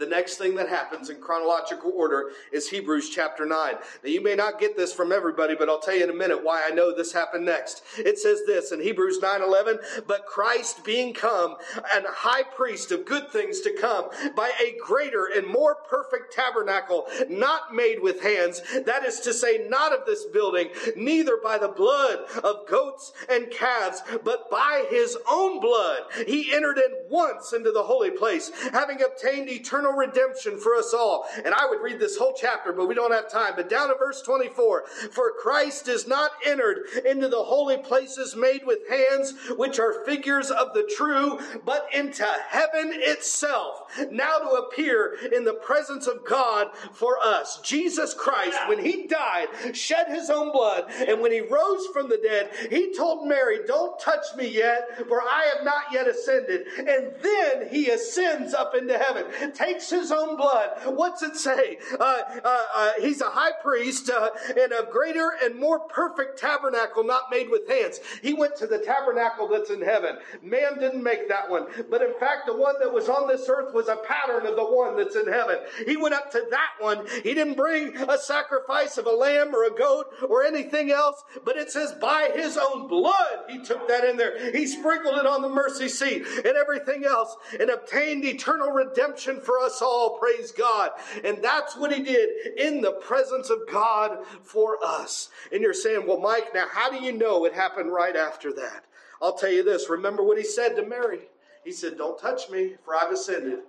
The 0.00 0.06
next 0.06 0.38
thing 0.38 0.54
that 0.54 0.70
happens 0.70 1.10
in 1.10 1.20
chronological 1.20 1.92
order 1.94 2.30
is 2.52 2.70
Hebrews 2.70 3.10
chapter 3.10 3.44
9. 3.44 3.74
Now, 3.74 3.80
you 4.04 4.22
may 4.22 4.34
not 4.34 4.58
get 4.58 4.74
this 4.74 4.94
from 4.94 5.12
everybody, 5.12 5.54
but 5.54 5.68
I'll 5.68 5.78
tell 5.78 5.94
you 5.94 6.04
in 6.04 6.08
a 6.08 6.14
minute 6.14 6.42
why 6.42 6.62
I 6.66 6.70
know 6.70 6.96
this 6.96 7.12
happened 7.12 7.44
next. 7.44 7.82
It 7.98 8.18
says 8.18 8.40
this 8.46 8.72
in 8.72 8.80
Hebrews 8.80 9.20
9 9.20 9.42
11, 9.42 9.78
but 10.06 10.24
Christ 10.24 10.86
being 10.86 11.12
come 11.12 11.56
and 11.94 12.06
high 12.08 12.44
priest 12.44 12.92
of 12.92 13.04
good 13.04 13.28
things 13.30 13.60
to 13.60 13.76
come 13.78 14.06
by 14.34 14.50
a 14.58 14.74
greater 14.82 15.26
and 15.36 15.46
more 15.46 15.74
perfect 15.74 16.32
tabernacle, 16.32 17.06
not 17.28 17.74
made 17.74 18.00
with 18.00 18.22
hands, 18.22 18.62
that 18.86 19.04
is 19.04 19.20
to 19.20 19.34
say, 19.34 19.66
not 19.68 19.92
of 19.92 20.06
this 20.06 20.24
building, 20.24 20.70
neither 20.96 21.36
by 21.44 21.58
the 21.58 21.68
blood 21.68 22.20
of 22.42 22.66
goats 22.66 23.12
and 23.28 23.50
calves, 23.50 24.02
but 24.24 24.50
by 24.50 24.86
his 24.88 25.18
own 25.30 25.60
blood. 25.60 26.04
He 26.26 26.54
entered 26.54 26.78
in 26.78 26.94
once 27.10 27.52
into 27.52 27.70
the 27.70 27.82
holy 27.82 28.10
place, 28.10 28.50
having 28.72 29.02
obtained 29.02 29.50
eternal 29.50 29.89
eternal 29.90 29.98
redemption 29.98 30.58
for 30.58 30.74
us 30.74 30.94
all. 30.94 31.26
And 31.44 31.54
I 31.54 31.66
would 31.68 31.80
read 31.80 31.98
this 31.98 32.16
whole 32.16 32.34
chapter, 32.38 32.72
but 32.72 32.86
we 32.86 32.94
don't 32.94 33.12
have 33.12 33.30
time. 33.30 33.54
But 33.56 33.68
down 33.68 33.88
to 33.88 33.94
verse 33.98 34.22
24, 34.22 34.84
for 35.10 35.32
Christ 35.40 35.88
is 35.88 36.06
not 36.06 36.32
entered 36.44 36.86
into 37.06 37.28
the 37.28 37.42
holy 37.42 37.78
places 37.78 38.36
made 38.36 38.62
with 38.64 38.88
hands, 38.88 39.34
which 39.56 39.78
are 39.78 40.04
figures 40.04 40.50
of 40.50 40.74
the 40.74 40.88
true, 40.96 41.38
but 41.64 41.86
into 41.94 42.26
heaven 42.48 42.92
itself, 42.94 43.79
now 44.10 44.38
to 44.38 44.50
appear 44.50 45.16
in 45.32 45.44
the 45.44 45.54
presence 45.54 46.06
of 46.06 46.24
God 46.26 46.68
for 46.92 47.18
us. 47.22 47.60
Jesus 47.62 48.14
Christ, 48.14 48.58
when 48.68 48.84
he 48.84 49.06
died, 49.06 49.48
shed 49.72 50.08
his 50.08 50.30
own 50.30 50.52
blood, 50.52 50.90
and 50.90 51.20
when 51.20 51.32
he 51.32 51.40
rose 51.40 51.86
from 51.92 52.08
the 52.08 52.18
dead, 52.18 52.50
he 52.70 52.94
told 52.94 53.28
Mary, 53.28 53.60
don't 53.66 53.98
touch 54.00 54.24
me 54.36 54.48
yet, 54.48 55.06
for 55.08 55.22
I 55.22 55.52
have 55.54 55.64
not 55.64 55.84
yet 55.92 56.08
ascended. 56.08 56.66
And 56.78 57.12
then 57.22 57.68
he 57.70 57.88
ascends 57.90 58.54
up 58.54 58.74
into 58.74 58.96
heaven, 58.96 59.52
takes 59.52 59.90
his 59.90 60.12
own 60.12 60.36
blood. 60.36 60.70
What's 60.86 61.22
it 61.22 61.36
say? 61.36 61.78
Uh, 61.98 62.22
uh, 62.44 62.62
uh, 62.74 62.92
he's 63.00 63.20
a 63.20 63.30
high 63.30 63.52
priest 63.62 64.10
uh, 64.10 64.30
in 64.50 64.72
a 64.72 64.90
greater 64.90 65.32
and 65.42 65.58
more 65.58 65.80
perfect 65.80 66.38
tabernacle 66.38 67.04
not 67.04 67.24
made 67.30 67.50
with 67.50 67.68
hands. 67.68 68.00
He 68.22 68.34
went 68.34 68.56
to 68.56 68.66
the 68.66 68.78
tabernacle 68.78 69.48
that's 69.48 69.70
in 69.70 69.82
heaven. 69.82 70.18
Man 70.42 70.78
didn't 70.78 71.02
make 71.02 71.28
that 71.28 71.48
one. 71.48 71.66
But 71.90 72.02
in 72.02 72.14
fact, 72.18 72.46
the 72.46 72.56
one 72.56 72.74
that 72.80 72.92
was 72.92 73.08
on 73.08 73.28
this 73.28 73.48
earth 73.48 73.74
was 73.74 73.79
a 73.88 73.96
pattern 73.96 74.46
of 74.46 74.56
the 74.56 74.64
one 74.64 74.96
that's 74.96 75.16
in 75.16 75.26
heaven. 75.26 75.58
He 75.86 75.96
went 75.96 76.14
up 76.14 76.30
to 76.32 76.44
that 76.50 76.70
one. 76.78 77.06
He 77.22 77.34
didn't 77.34 77.56
bring 77.56 77.96
a 77.96 78.18
sacrifice 78.18 78.98
of 78.98 79.06
a 79.06 79.10
lamb 79.10 79.54
or 79.54 79.64
a 79.64 79.70
goat 79.70 80.06
or 80.28 80.44
anything 80.44 80.90
else, 80.90 81.22
but 81.44 81.56
it 81.56 81.70
says 81.70 81.92
by 82.00 82.30
his 82.34 82.56
own 82.56 82.88
blood 82.88 83.44
he 83.48 83.62
took 83.62 83.88
that 83.88 84.04
in 84.04 84.16
there. 84.16 84.52
He 84.52 84.66
sprinkled 84.66 85.18
it 85.18 85.26
on 85.26 85.42
the 85.42 85.48
mercy 85.48 85.88
seat 85.88 86.26
and 86.26 86.56
everything 86.56 87.04
else 87.04 87.36
and 87.58 87.70
obtained 87.70 88.24
eternal 88.24 88.70
redemption 88.70 89.40
for 89.40 89.58
us 89.60 89.82
all, 89.82 90.18
praise 90.18 90.52
God. 90.52 90.90
And 91.24 91.42
that's 91.42 91.76
what 91.76 91.92
he 91.92 92.02
did 92.02 92.58
in 92.58 92.80
the 92.80 92.92
presence 92.92 93.50
of 93.50 93.60
God 93.70 94.18
for 94.42 94.78
us. 94.84 95.30
And 95.52 95.62
you're 95.62 95.74
saying, 95.74 96.06
well, 96.06 96.20
Mike, 96.20 96.54
now 96.54 96.66
how 96.70 96.90
do 96.90 97.04
you 97.04 97.12
know 97.12 97.44
it 97.44 97.54
happened 97.54 97.92
right 97.92 98.16
after 98.16 98.52
that? 98.54 98.84
I'll 99.22 99.36
tell 99.36 99.52
you 99.52 99.62
this. 99.62 99.90
Remember 99.90 100.22
what 100.22 100.38
he 100.38 100.44
said 100.44 100.76
to 100.76 100.86
Mary. 100.86 101.20
He 101.64 101.72
said, 101.72 101.98
Don't 101.98 102.18
touch 102.18 102.48
me, 102.48 102.74
for 102.84 102.96
I've 102.96 103.12
ascended. 103.12 103.60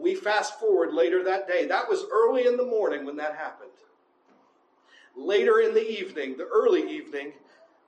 We 0.00 0.14
fast 0.14 0.58
forward 0.58 0.92
later 0.92 1.24
that 1.24 1.48
day. 1.48 1.66
That 1.66 1.88
was 1.88 2.04
early 2.10 2.46
in 2.46 2.56
the 2.56 2.64
morning 2.64 3.04
when 3.04 3.16
that 3.16 3.36
happened. 3.36 3.70
Later 5.16 5.60
in 5.60 5.74
the 5.74 5.88
evening, 5.88 6.36
the 6.36 6.48
early 6.52 6.90
evening, 6.90 7.32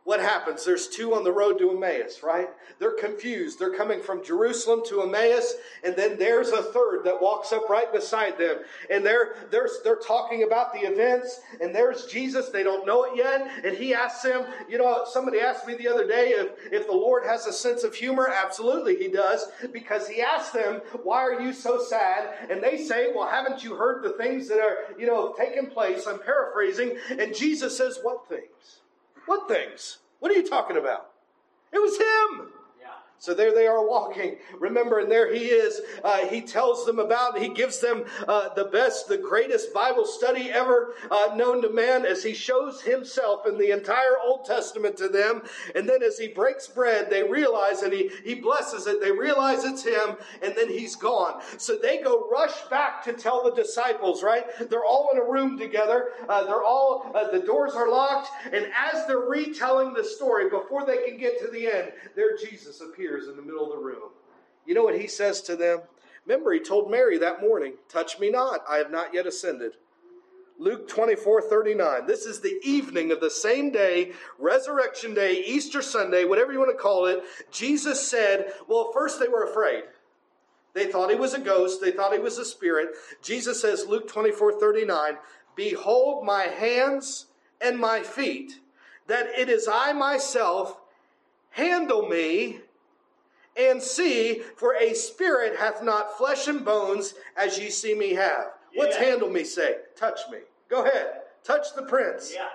what 0.07 0.21
happens? 0.21 0.65
There's 0.65 0.87
two 0.87 1.17
on 1.17 1.25
the 1.25 1.33
road 1.33 1.59
to 1.59 1.73
Emmaus, 1.73 2.23
right? 2.23 2.49
They're 2.79 2.93
confused. 2.93 3.59
They're 3.59 3.77
coming 3.77 4.01
from 4.01 4.23
Jerusalem 4.23 4.83
to 4.87 5.03
Emmaus, 5.03 5.55
and 5.83 5.97
then 5.97 6.17
there's 6.17 6.51
a 6.51 6.63
third 6.63 7.03
that 7.05 7.21
walks 7.21 7.53
up 7.53 7.69
right 7.69 7.93
beside 7.93 8.39
them. 8.39 8.59
And 8.89 9.05
they're, 9.05 9.35
they're, 9.51 9.69
they're 9.83 9.97
talking 9.97 10.45
about 10.45 10.73
the 10.73 10.79
events, 10.79 11.41
and 11.61 11.75
there's 11.75 12.07
Jesus. 12.07 12.51
They 12.51 12.63
don't 12.63 12.87
know 12.87 13.03
it 13.03 13.17
yet. 13.17 13.51
And 13.65 13.77
he 13.77 13.95
asks 13.95 14.23
them, 14.23 14.47
you 14.69 14.79
know, 14.79 15.05
somebody 15.11 15.41
asked 15.41 15.67
me 15.67 15.75
the 15.75 15.89
other 15.89 16.07
day 16.07 16.29
if, 16.29 16.73
if 16.73 16.87
the 16.87 16.93
Lord 16.93 17.25
has 17.27 17.47
a 17.47 17.53
sense 17.53 17.83
of 17.83 17.93
humor. 17.93 18.31
Absolutely, 18.33 18.95
he 18.95 19.09
does, 19.09 19.49
because 19.73 20.07
he 20.07 20.23
asked 20.23 20.53
them, 20.53 20.83
why 21.03 21.19
are 21.19 21.41
you 21.41 21.53
so 21.53 21.83
sad? 21.83 22.49
And 22.49 22.63
they 22.63 22.79
say, 22.79 23.09
well, 23.13 23.27
haven't 23.27 23.65
you 23.65 23.75
heard 23.75 24.05
the 24.05 24.11
things 24.11 24.47
that 24.51 24.61
are, 24.61 24.97
you 24.97 25.09
know, 25.09 25.35
taking 25.37 25.67
place? 25.67 26.07
I'm 26.07 26.21
paraphrasing. 26.21 26.97
And 27.11 27.35
Jesus 27.35 27.77
says, 27.77 27.99
what 28.05 28.29
things? 28.29 28.83
What 29.27 29.49
things? 29.49 29.99
What 30.21 30.31
are 30.33 30.35
you 30.35 30.49
talking 30.49 30.77
about? 30.77 31.11
It 31.73 31.79
was 31.79 31.99
him. 31.99 32.53
So 33.19 33.35
there 33.35 33.55
they 33.55 33.67
are 33.67 33.87
walking. 33.87 34.37
Remember, 34.59 35.01
and 35.01 35.11
there 35.11 35.33
he 35.33 35.47
is. 35.47 35.81
Uh, 36.05 36.27
he 36.27 36.43
tells 36.43 36.85
them 36.85 36.99
about, 36.99 37.39
he 37.39 37.49
gives 37.49 37.81
them 37.81 38.05
uh, 38.29 38.53
the 38.55 38.67
best, 38.67 39.09
the 39.09 39.17
greatest 39.17 39.73
Bible 39.73 40.05
study 40.05 40.51
ever 40.51 40.95
uh, 41.11 41.35
known 41.35 41.63
to 41.63 41.71
man 41.71 42.05
as 42.05 42.23
he 42.23 42.35
shows 42.35 42.83
himself 42.83 43.47
in 43.47 43.57
the 43.57 43.71
entire 43.71 44.19
Old 44.23 44.45
Testament 44.45 44.97
to 44.99 45.09
them. 45.09 45.43
And 45.75 45.89
then 45.89 46.03
as 46.03 46.19
he 46.19 46.29
breaks 46.29 46.69
bread, 46.69 47.09
they 47.09 47.23
realize 47.23 47.83
and 47.83 47.93
he, 47.93 48.11
he 48.23 48.35
blesses 48.35 48.87
it. 48.87 49.01
They 49.01 49.13
realize 49.13 49.65
it's 49.65 49.85
him 49.85 50.17
and 50.43 50.55
then 50.55 50.69
he's 50.69 50.95
gone. 50.95 51.41
So 51.57 51.77
they 51.77 52.03
go 52.03 52.29
rush 52.31 52.63
back 52.69 53.03
to 53.05 53.15
tell 53.15 53.43
the 53.43 53.55
disciples, 53.55 54.23
right? 54.23 54.45
They're 54.69 54.85
all 54.85 55.09
in 55.13 55.19
a 55.19 55.25
room 55.25 55.59
together. 55.59 56.11
Uh, 56.29 56.45
they're 56.45 56.65
all, 56.65 57.11
uh, 57.15 57.31
the 57.31 57.41
doors 57.41 57.73
are 57.75 57.91
locked. 57.91 58.29
And 58.53 58.67
as 58.77 59.07
they're 59.07 59.21
retelling 59.21 59.95
the 59.95 60.05
story, 60.05 60.51
before 60.51 60.85
they 60.85 60.99
can 60.99 61.17
get 61.17 61.41
to 61.41 61.49
the 61.51 61.67
end, 61.67 61.93
there 62.15 62.37
Jesus 62.37 62.83
appears 62.83 63.06
appears 63.07 63.29
in 63.29 63.37
the 63.37 63.43
middle 63.43 63.65
of 63.65 63.71
the 63.71 63.85
room. 63.85 64.11
You 64.67 64.75
know 64.75 64.83
what 64.83 64.99
he 64.99 65.07
says 65.07 65.41
to 65.43 65.57
them? 65.57 65.81
Remember, 66.27 66.53
he 66.53 66.61
told 66.61 66.91
Mary 66.91 67.19
that 67.19 67.41
morning, 67.41 67.75
Touch 67.89 68.19
me 68.19 68.31
not, 68.31 68.65
I 68.69 68.79
have 68.79 68.91
not 68.91 69.15
yet 69.15 69.27
ascended. 69.27 69.73
Luke 70.59 70.89
24 70.89 71.43
39. 71.43 72.07
This 72.07 72.25
is 72.25 72.41
the 72.41 72.59
evening 72.65 73.13
of 73.13 73.21
the 73.21 73.31
same 73.31 73.71
day, 73.71 74.13
Resurrection 74.39 75.15
Day, 75.15 75.45
Easter 75.47 75.83
Sunday, 75.83 76.25
whatever 76.25 76.53
you 76.53 76.59
want 76.59 76.71
to 76.71 76.83
call 76.83 77.07
it. 77.07 77.23
Jesus 77.53 78.09
said, 78.09 78.53
Well, 78.67 78.91
first 78.93 79.21
they 79.21 79.29
were 79.29 79.45
afraid. 79.45 79.85
They 80.73 80.87
thought 80.87 81.11
he 81.11 81.17
was 81.17 81.35
a 81.35 81.41
ghost, 81.41 81.81
they 81.81 81.93
thought 81.93 82.13
he 82.13 82.19
was 82.19 82.39
a 82.39 82.45
spirit. 82.45 82.89
Jesus 83.23 83.61
says, 83.61 83.87
Luke 83.87 84.09
24 84.09 84.59
39, 84.59 85.19
Behold 85.55 86.25
my 86.25 86.45
hands 86.45 87.27
and 87.61 87.79
my 87.79 88.03
feet, 88.03 88.61
that 89.07 89.27
it 89.39 89.49
is 89.49 89.69
I 89.71 89.93
myself. 89.93 90.81
Handle 91.51 92.07
me 92.07 92.61
and 93.59 93.83
see, 93.83 94.43
for 94.57 94.75
a 94.75 94.95
spirit 94.95 95.57
hath 95.57 95.83
not 95.83 96.17
flesh 96.19 96.49
and 96.49 96.65
bones 96.65 97.15
as 97.37 97.59
ye 97.59 97.71
see 97.71 97.95
me 97.95 98.15
have. 98.15 98.47
Yeah. 98.73 98.85
What's 98.85 98.97
handle 98.97 99.31
me 99.31 99.45
say? 99.45 99.77
Touch 99.97 100.21
me. 100.31 100.39
Go 100.69 100.85
ahead. 100.85 101.23
Touch 101.45 101.75
the 101.75 101.83
prince. 101.83 102.33
Yeah. 102.35 102.49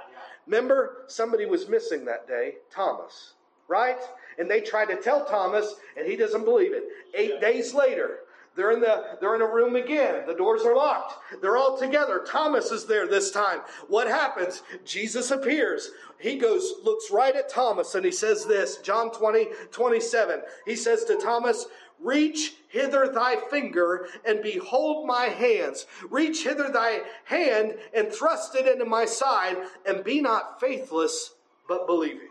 Remember, 0.45 1.03
somebody 1.07 1.45
was 1.45 1.69
missing 1.69 2.05
that 2.05 2.27
day, 2.27 2.55
Thomas, 2.69 3.33
right? 3.67 3.99
And 4.37 4.49
they 4.49 4.61
tried 4.61 4.87
to 4.87 4.95
tell 4.95 5.25
Thomas, 5.25 5.75
and 5.97 6.07
he 6.07 6.15
doesn't 6.15 6.45
believe 6.45 6.73
it. 6.73 6.83
Eight 7.15 7.33
yeah. 7.35 7.39
days 7.39 7.73
later, 7.73 8.19
they're 8.55 8.71
in 8.71 8.81
the 8.81 9.17
they're 9.21 9.35
in 9.35 9.41
a 9.41 9.47
room 9.47 9.75
again. 9.75 10.23
The 10.27 10.33
doors 10.33 10.63
are 10.63 10.75
locked. 10.75 11.41
They're 11.41 11.57
all 11.57 11.77
together. 11.77 12.23
Thomas 12.27 12.71
is 12.71 12.85
there 12.85 13.07
this 13.07 13.31
time. 13.31 13.59
What 13.87 14.07
happens? 14.07 14.63
Jesus 14.83 15.31
appears. 15.31 15.91
He 16.19 16.37
goes, 16.37 16.73
looks 16.83 17.09
right 17.11 17.35
at 17.35 17.49
Thomas, 17.49 17.95
and 17.95 18.05
he 18.05 18.11
says 18.11 18.45
this, 18.45 18.77
John 18.77 19.11
20, 19.11 19.47
27. 19.71 20.41
He 20.65 20.75
says 20.75 21.03
to 21.05 21.15
Thomas, 21.15 21.65
Reach 21.99 22.55
hither 22.67 23.11
thy 23.13 23.37
finger 23.49 24.07
and 24.25 24.41
behold 24.41 25.07
my 25.07 25.25
hands. 25.25 25.85
Reach 26.09 26.43
hither 26.43 26.69
thy 26.71 27.01
hand 27.25 27.75
and 27.93 28.11
thrust 28.11 28.55
it 28.55 28.67
into 28.67 28.85
my 28.85 29.05
side, 29.05 29.57
and 29.85 30.03
be 30.03 30.19
not 30.19 30.59
faithless, 30.59 31.35
but 31.67 31.85
believing. 31.85 32.27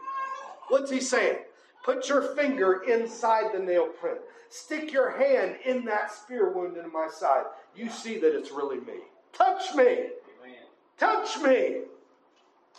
What's 0.69 0.91
he 0.91 1.01
saying? 1.01 1.39
Put 1.85 2.09
your 2.09 2.35
finger 2.35 2.83
inside 2.83 3.53
the 3.55 3.59
nail 3.59 3.87
print. 3.87 4.19
Stick 4.49 4.93
your 4.93 5.17
hand 5.17 5.57
in 5.65 5.85
that 5.87 6.13
spear 6.13 6.53
wound 6.53 6.77
in 6.77 6.93
my 6.93 7.09
side. 7.09 7.45
You 7.75 7.89
see 7.89 8.19
that 8.19 8.37
it's 8.37 8.51
really 8.51 8.79
me. 8.81 9.01
Touch 9.33 9.75
me. 9.75 9.85
Amen. 9.85 10.67
Touch 10.99 11.39
me. 11.41 11.83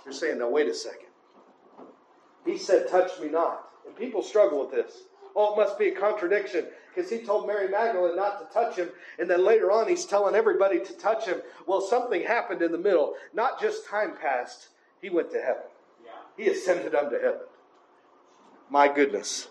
You're 0.05 0.13
saying, 0.13 0.39
now 0.39 0.49
wait 0.49 0.67
a 0.67 0.73
second. 0.73 1.07
He 2.45 2.57
said, 2.57 2.89
touch 2.89 3.19
me 3.19 3.29
not. 3.29 3.69
And 3.85 3.95
people 3.95 4.21
struggle 4.21 4.59
with 4.59 4.71
this. 4.71 5.03
Oh, 5.35 5.53
it 5.53 5.57
must 5.57 5.79
be 5.79 5.89
a 5.89 5.95
contradiction 5.95 6.65
because 6.93 7.09
he 7.09 7.19
told 7.19 7.47
Mary 7.47 7.69
Magdalene 7.69 8.15
not 8.17 8.39
to 8.39 8.53
touch 8.53 8.75
him, 8.75 8.89
and 9.17 9.29
then 9.29 9.45
later 9.45 9.71
on 9.71 9.87
he's 9.87 10.05
telling 10.05 10.35
everybody 10.35 10.83
to 10.83 10.93
touch 10.93 11.25
him. 11.25 11.41
Well, 11.65 11.79
something 11.79 12.21
happened 12.21 12.61
in 12.61 12.71
the 12.71 12.77
middle. 12.77 13.13
Not 13.33 13.61
just 13.61 13.85
time 13.85 14.13
passed, 14.21 14.67
he 15.01 15.09
went 15.09 15.31
to 15.31 15.41
heaven. 15.41 15.63
Yeah. 16.03 16.11
He 16.35 16.49
ascended 16.49 16.93
unto 16.93 17.15
heaven. 17.15 17.41
My 18.71 18.87
goodness. 18.87 19.49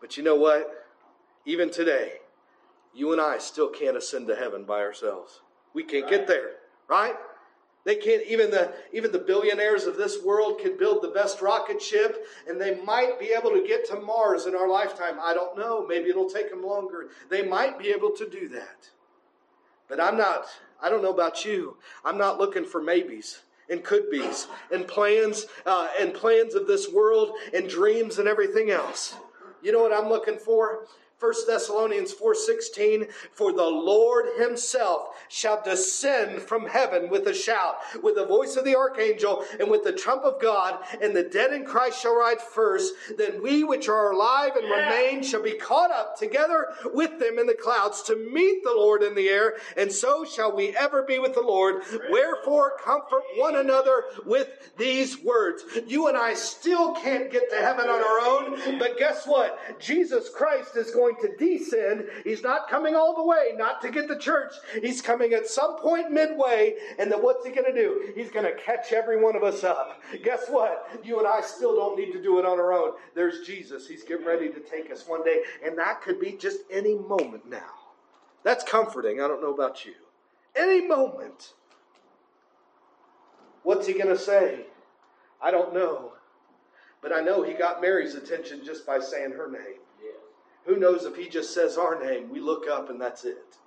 But 0.00 0.16
you 0.16 0.24
know 0.24 0.34
what? 0.34 0.68
Even 1.46 1.70
today, 1.70 2.14
you 2.92 3.12
and 3.12 3.20
I 3.20 3.38
still 3.38 3.68
can't 3.68 3.96
ascend 3.96 4.26
to 4.26 4.34
heaven 4.34 4.64
by 4.64 4.80
ourselves. 4.80 5.40
We 5.74 5.84
can't 5.84 6.02
right. 6.02 6.10
get 6.10 6.26
there, 6.26 6.50
right? 6.88 7.14
They 7.84 7.94
can't 7.94 8.24
even 8.26 8.50
the 8.50 8.72
even 8.92 9.12
the 9.12 9.20
billionaires 9.20 9.84
of 9.84 9.96
this 9.96 10.20
world 10.24 10.58
can 10.58 10.76
build 10.76 11.02
the 11.02 11.08
best 11.08 11.40
rocket 11.40 11.80
ship 11.80 12.26
and 12.48 12.60
they 12.60 12.80
might 12.80 13.20
be 13.20 13.26
able 13.26 13.50
to 13.50 13.64
get 13.64 13.86
to 13.90 14.00
Mars 14.00 14.46
in 14.46 14.56
our 14.56 14.68
lifetime. 14.68 15.18
I 15.22 15.32
don't 15.32 15.56
know. 15.56 15.86
Maybe 15.86 16.10
it'll 16.10 16.28
take 16.28 16.50
them 16.50 16.64
longer. 16.64 17.10
They 17.30 17.42
might 17.42 17.78
be 17.78 17.90
able 17.90 18.10
to 18.16 18.28
do 18.28 18.48
that. 18.48 18.90
But 19.86 20.00
I'm 20.00 20.16
not 20.16 20.46
I 20.82 20.88
don't 20.88 21.02
know 21.02 21.12
about 21.12 21.44
you. 21.44 21.76
I'm 22.04 22.18
not 22.18 22.38
looking 22.38 22.64
for 22.64 22.82
maybes 22.82 23.42
and 23.68 23.82
could 23.82 24.10
be's 24.10 24.46
and 24.72 24.86
plans 24.86 25.46
uh, 25.66 25.88
and 25.98 26.14
plans 26.14 26.54
of 26.54 26.66
this 26.66 26.90
world 26.90 27.32
and 27.52 27.68
dreams 27.68 28.18
and 28.18 28.28
everything 28.28 28.70
else. 28.70 29.16
You 29.62 29.72
know 29.72 29.82
what 29.82 29.92
I'm 29.92 30.08
looking 30.08 30.36
for? 30.36 30.86
1 31.24 31.32
Thessalonians 31.46 32.12
4:16 32.12 33.08
For 33.32 33.50
the 33.50 33.64
Lord 33.64 34.26
himself 34.38 35.08
shall 35.28 35.62
descend 35.62 36.42
from 36.42 36.66
heaven 36.66 37.08
with 37.08 37.26
a 37.26 37.32
shout 37.32 37.78
with 38.02 38.16
the 38.16 38.26
voice 38.26 38.56
of 38.56 38.64
the 38.66 38.76
archangel 38.76 39.42
and 39.58 39.70
with 39.70 39.84
the 39.84 39.92
trump 39.92 40.24
of 40.24 40.38
God 40.38 40.78
and 41.00 41.16
the 41.16 41.22
dead 41.22 41.54
in 41.54 41.64
Christ 41.64 42.02
shall 42.02 42.14
rise 42.14 42.42
first. 42.42 42.92
Then 43.16 43.42
we 43.42 43.64
which 43.64 43.88
are 43.88 44.12
alive 44.12 44.54
and 44.54 44.68
yeah. 44.68 44.90
remain 44.90 45.22
shall 45.22 45.42
be 45.42 45.54
caught 45.54 45.90
up 45.90 46.18
together 46.18 46.68
with 46.92 47.18
them 47.18 47.38
in 47.38 47.46
the 47.46 47.54
clouds 47.54 48.02
to 48.02 48.16
meet 48.16 48.62
the 48.62 48.74
Lord 48.74 49.02
in 49.02 49.14
the 49.14 49.30
air 49.30 49.54
and 49.78 49.90
so 49.90 50.26
shall 50.26 50.54
we 50.54 50.76
ever 50.76 51.04
be 51.04 51.18
with 51.18 51.32
the 51.32 51.40
Lord. 51.40 51.82
Wherefore 52.10 52.76
comfort 52.84 53.22
one 53.36 53.56
another 53.56 54.04
with 54.26 54.72
these 54.76 55.22
words. 55.22 55.64
You 55.86 56.08
and 56.08 56.18
I 56.18 56.34
still 56.34 56.92
can't 56.92 57.32
get 57.32 57.48
to 57.48 57.56
heaven 57.56 57.88
on 57.88 58.04
our 58.04 58.20
own 58.20 58.78
but 58.78 58.98
guess 58.98 59.26
what? 59.26 59.58
Jesus 59.80 60.28
Christ 60.28 60.76
is 60.76 60.90
going 60.90 61.13
going 61.16 61.36
to 61.36 61.36
descend. 61.36 62.06
He's 62.24 62.42
not 62.42 62.68
coming 62.68 62.94
all 62.94 63.14
the 63.14 63.24
way, 63.24 63.52
not 63.56 63.80
to 63.82 63.90
get 63.90 64.08
the 64.08 64.18
church. 64.18 64.52
He's 64.80 65.00
coming 65.00 65.32
at 65.32 65.46
some 65.46 65.78
point 65.78 66.10
midway, 66.10 66.74
and 66.98 67.10
then 67.10 67.22
what's 67.22 67.44
he 67.46 67.52
going 67.52 67.72
to 67.72 67.80
do? 67.80 68.12
He's 68.14 68.30
going 68.30 68.44
to 68.44 68.54
catch 68.54 68.92
every 68.92 69.22
one 69.22 69.36
of 69.36 69.42
us 69.42 69.64
up. 69.64 70.00
Guess 70.22 70.48
what? 70.48 70.88
You 71.04 71.18
and 71.18 71.28
I 71.28 71.40
still 71.40 71.74
don't 71.74 71.98
need 71.98 72.12
to 72.12 72.22
do 72.22 72.38
it 72.38 72.44
on 72.44 72.58
our 72.58 72.72
own. 72.72 72.92
There's 73.14 73.46
Jesus. 73.46 73.88
He's 73.88 74.04
getting 74.04 74.26
ready 74.26 74.48
to 74.50 74.60
take 74.60 74.90
us 74.90 75.06
one 75.06 75.24
day, 75.24 75.42
and 75.64 75.78
that 75.78 76.02
could 76.02 76.20
be 76.20 76.32
just 76.32 76.60
any 76.70 76.94
moment 76.94 77.48
now. 77.48 77.70
That's 78.42 78.64
comforting. 78.64 79.20
I 79.20 79.28
don't 79.28 79.42
know 79.42 79.54
about 79.54 79.84
you. 79.84 79.94
Any 80.56 80.86
moment. 80.86 81.54
What's 83.62 83.86
he 83.86 83.94
going 83.94 84.08
to 84.08 84.18
say? 84.18 84.66
I 85.42 85.50
don't 85.50 85.74
know. 85.74 86.12
But 87.00 87.12
I 87.12 87.20
know 87.20 87.42
he 87.42 87.52
got 87.52 87.82
Mary's 87.82 88.14
attention 88.14 88.64
just 88.64 88.86
by 88.86 88.98
saying 88.98 89.32
her 89.32 89.50
name. 89.50 89.80
Who 90.66 90.76
knows 90.76 91.04
if 91.04 91.16
he 91.16 91.28
just 91.28 91.52
says 91.52 91.76
our 91.76 92.02
name, 92.02 92.30
we 92.30 92.40
look 92.40 92.68
up 92.68 92.88
and 92.90 93.00
that's 93.00 93.24
it. 93.24 93.58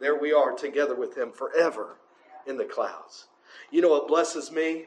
There 0.00 0.18
we 0.18 0.32
are 0.32 0.52
together 0.52 0.94
with 0.94 1.16
him 1.16 1.32
forever 1.32 1.98
in 2.46 2.56
the 2.56 2.64
clouds. 2.64 3.26
You 3.70 3.82
know 3.82 3.90
what 3.90 4.08
blesses 4.08 4.50
me? 4.50 4.86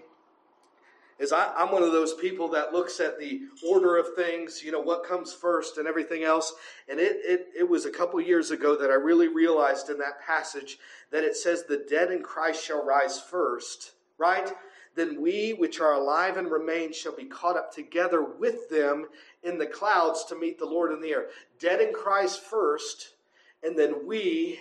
Is 1.19 1.31
I, 1.31 1.53
I'm 1.55 1.71
one 1.71 1.83
of 1.83 1.91
those 1.91 2.13
people 2.15 2.49
that 2.49 2.73
looks 2.73 2.99
at 2.99 3.19
the 3.19 3.41
order 3.65 3.97
of 3.97 4.15
things, 4.15 4.63
you 4.63 4.71
know, 4.71 4.81
what 4.81 5.05
comes 5.05 5.31
first 5.31 5.77
and 5.77 5.87
everything 5.87 6.23
else. 6.23 6.53
And 6.89 6.99
it, 6.99 7.17
it, 7.23 7.47
it 7.59 7.69
was 7.69 7.85
a 7.85 7.91
couple 7.91 8.19
years 8.19 8.51
ago 8.51 8.75
that 8.75 8.89
I 8.89 8.95
really 8.95 9.27
realized 9.27 9.89
in 9.89 9.99
that 9.99 10.19
passage 10.25 10.79
that 11.11 11.23
it 11.23 11.37
says 11.37 11.63
the 11.63 11.85
dead 11.87 12.11
in 12.11 12.23
Christ 12.23 12.65
shall 12.65 12.83
rise 12.83 13.21
first, 13.21 13.91
right? 14.17 14.51
Then 14.95 15.21
we 15.21 15.53
which 15.53 15.79
are 15.79 15.93
alive 15.93 16.37
and 16.37 16.51
remain 16.51 16.93
shall 16.93 17.15
be 17.15 17.25
caught 17.25 17.57
up 17.57 17.73
together 17.73 18.23
with 18.23 18.69
them 18.69 19.07
in 19.43 19.57
the 19.57 19.65
clouds 19.65 20.23
to 20.25 20.35
meet 20.35 20.59
the 20.59 20.65
Lord 20.65 20.91
in 20.91 21.01
the 21.01 21.09
air. 21.09 21.27
Dead 21.59 21.81
in 21.81 21.93
Christ 21.93 22.41
first, 22.43 23.15
and 23.63 23.77
then 23.77 24.05
we 24.05 24.59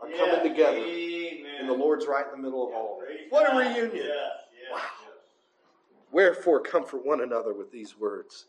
are 0.00 0.08
yeah, 0.08 0.16
coming 0.16 0.48
together. 0.50 0.78
Amen. 0.78 1.46
And 1.60 1.68
the 1.68 1.74
Lord's 1.74 2.06
right 2.06 2.24
in 2.26 2.30
the 2.32 2.48
middle 2.48 2.68
of 2.68 2.74
all 2.74 3.00
of 3.02 3.08
it. 3.08 3.26
What 3.30 3.52
a 3.52 3.56
reunion! 3.56 3.96
Yes, 3.96 4.30
wow. 4.72 4.80
Wherefore, 6.12 6.60
comfort 6.60 7.04
one 7.04 7.20
another 7.20 7.52
with 7.52 7.70
these 7.70 7.98
words. 7.98 8.46